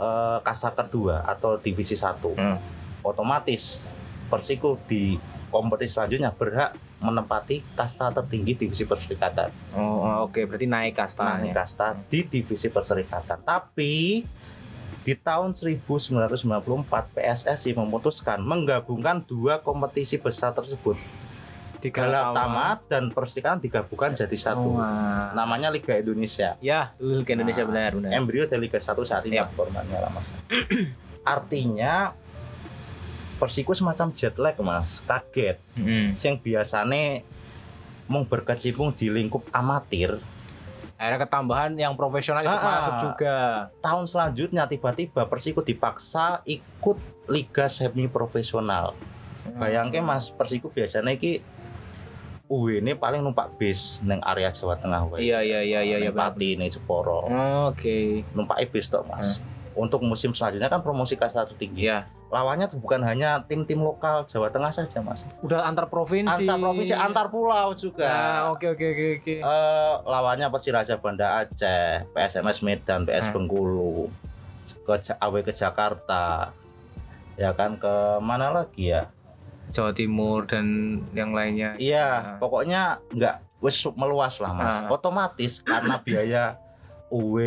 eh, 0.00 0.38
kasta 0.40 0.72
kedua 0.72 1.20
atau 1.28 1.60
divisi 1.60 1.92
1. 1.92 2.24
Hmm. 2.24 2.56
Otomatis 3.04 3.92
Persiku 4.32 4.80
di 4.88 5.20
kompetisi 5.52 6.00
selanjutnya 6.00 6.32
berhak 6.32 6.72
menempati 7.04 7.60
kasta 7.76 8.08
tertinggi 8.10 8.56
divisi 8.56 8.88
Perserikatan. 8.88 9.52
Oh, 9.76 10.00
oh, 10.00 10.16
oke 10.26 10.40
berarti 10.48 10.64
naik 10.64 10.96
Nah, 10.96 11.04
kastanya. 11.04 11.52
kasta 11.52 11.92
di 12.08 12.24
divisi 12.24 12.72
Perserikatan. 12.72 13.44
Tapi 13.44 14.24
di 15.04 15.12
tahun 15.12 15.52
1994 15.52 16.40
PSSI 17.12 17.76
memutuskan 17.76 18.40
menggabungkan 18.40 19.20
dua 19.22 19.60
kompetisi 19.60 20.16
besar 20.16 20.56
tersebut. 20.56 20.96
Tiga 21.78 22.08
Galatama 22.08 22.80
dan 22.88 23.12
Perserikatan 23.12 23.60
digabungkan 23.60 24.16
jadi 24.16 24.32
satu. 24.40 24.72
Oh, 24.72 24.80
wah. 24.80 25.36
Namanya 25.36 25.68
Liga 25.68 26.00
Indonesia. 26.00 26.56
Ya, 26.64 26.96
Liga 26.96 27.36
Indonesia 27.36 27.60
Nah, 27.60 27.68
benar 27.68 27.90
benar. 27.92 28.10
Embrio 28.16 28.48
dari 28.48 28.64
Liga 28.64 28.80
1 28.80 29.04
saat 29.04 29.28
ini 29.28 29.36
Yap. 29.36 29.52
formatnya 29.52 30.00
lah 30.00 30.08
Mas. 30.08 30.32
Artinya 31.36 32.16
Persiku 33.34 33.74
semacam 33.74 34.14
jet 34.14 34.38
lag 34.38 34.54
Mas, 34.62 35.02
kaget. 35.04 35.58
Hmm. 35.74 36.14
Yang 36.14 36.36
biasanya 36.40 37.22
mau 38.06 38.22
berkecimpung 38.22 38.92
di 38.94 39.08
lingkup 39.08 39.48
amatir, 39.50 40.20
Akhirnya 40.94 41.26
ketambahan 41.26 41.74
yang 41.74 41.98
profesional 41.98 42.46
itu 42.46 42.54
Ah, 42.54 42.78
masuk 42.78 42.94
ah. 42.94 43.00
juga. 43.02 43.36
tahun 43.82 44.06
selanjutnya 44.06 44.70
tiba-tiba 44.70 45.26
Persiku 45.26 45.60
dipaksa 45.60 46.38
ikut 46.46 46.96
liga 47.26 47.66
semi 47.66 48.06
profesional. 48.06 48.94
Bayangke 49.58 49.98
Mas, 50.00 50.30
Persiku 50.30 50.70
biasanya 50.70 51.12
iki 51.12 51.42
UW 52.46 52.78
ini 52.78 52.94
paling 52.94 53.24
numpak 53.24 53.56
bis 53.58 54.04
neng 54.04 54.20
area 54.22 54.52
Jawa 54.54 54.78
Tengah 54.78 55.10
wae. 55.10 55.24
Iya 55.24 55.40
iya 55.42 55.60
iya 55.64 55.80
iya 55.82 55.96
iya. 55.98 56.12
Pati, 56.14 56.60
neng 56.60 56.70
Jeporo. 56.70 57.26
Oh, 57.26 57.72
Oke. 57.72 58.22
Numpak 58.32 58.62
bis 58.70 58.86
tok 58.86 59.08
Mas. 59.08 59.42
Untuk 59.74 60.04
musim 60.06 60.30
selanjutnya 60.30 60.70
kan 60.70 60.84
promosi 60.84 61.18
kasta 61.18 61.48
tinggi. 61.50 61.90
Iya. 61.90 62.06
Lawannya 62.34 62.66
tuh 62.66 62.82
bukan 62.82 62.98
hanya 63.06 63.46
tim-tim 63.46 63.78
lokal 63.78 64.26
Jawa 64.26 64.50
Tengah 64.50 64.74
saja 64.74 64.98
Mas. 65.06 65.22
Udah 65.46 65.70
antar 65.70 65.86
provinsi. 65.86 66.26
Antar 66.42 66.58
provinsi, 66.58 66.90
antar 66.90 67.26
pulau 67.30 67.70
juga. 67.78 68.10
Nah, 68.10 68.40
oke 68.50 68.74
oke 68.74 68.82
oke 68.90 69.06
oke. 69.22 69.34
Eh, 69.38 69.94
lawannya 70.02 70.50
Persiraja 70.50 70.98
Banda 70.98 71.46
Aceh, 71.46 72.10
PSMS 72.10 72.66
Medan, 72.66 73.06
PS 73.06 73.30
Hmm. 73.30 73.46
Bengkulu, 73.46 74.10
ke 74.82 75.14
AW 75.14 75.34
ke 75.46 75.54
Jakarta, 75.54 76.50
ya 77.38 77.54
kan 77.54 77.78
ke 77.78 78.18
mana 78.18 78.50
lagi 78.50 78.90
ya? 78.90 79.06
Jawa 79.70 79.94
Timur 79.94 80.42
dan 80.50 80.98
yang 81.14 81.30
lainnya. 81.30 81.78
Iya, 81.78 82.36
pokoknya 82.42 82.98
nggak 83.14 83.62
wes 83.62 83.78
meluas 83.94 84.42
lah 84.42 84.52
mas. 84.52 84.74
Ah. 84.84 84.90
Otomatis 84.90 85.62
karena 85.62 86.02
biaya 86.02 86.58
UW 87.14 87.38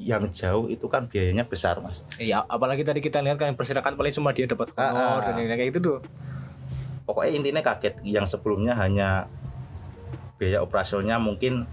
yang 0.00 0.32
jauh 0.32 0.66
itu 0.72 0.88
kan 0.88 1.06
biayanya 1.06 1.44
besar 1.44 1.76
mas. 1.84 2.00
Iya, 2.16 2.40
apalagi 2.48 2.82
tadi 2.82 3.04
kita 3.04 3.20
lihat 3.20 3.36
kan 3.36 3.52
yang 3.52 3.58
persirakan 3.60 4.00
paling 4.00 4.14
cuma 4.16 4.32
dia 4.32 4.48
dapat 4.48 4.72
Ah, 4.74 4.90
honor 4.96 5.20
ah. 5.20 5.24
dan 5.28 5.44
yang 5.44 5.52
kayak 5.52 5.76
gitu 5.76 5.80
tuh. 5.80 5.98
Pokoknya 7.04 7.30
intinya 7.36 7.60
kaget. 7.60 8.00
Yang 8.00 8.36
sebelumnya 8.38 8.72
hanya 8.80 9.28
biaya 10.40 10.64
operasionalnya 10.64 11.20
mungkin 11.20 11.68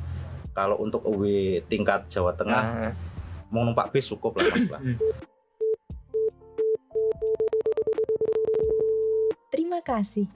kalau 0.52 0.76
untuk 0.84 1.08
UW 1.08 1.64
tingkat 1.72 2.12
Jawa 2.12 2.36
Tengah 2.36 2.64
Nah, 2.68 2.94
mau 3.48 3.64
numpak 3.64 3.96
bis 3.96 4.12
cukup 4.12 4.36
lah 4.36 4.46
mas 4.52 4.68
lah. 4.68 4.82
Terima 9.54 9.80
kasih. 9.80 10.28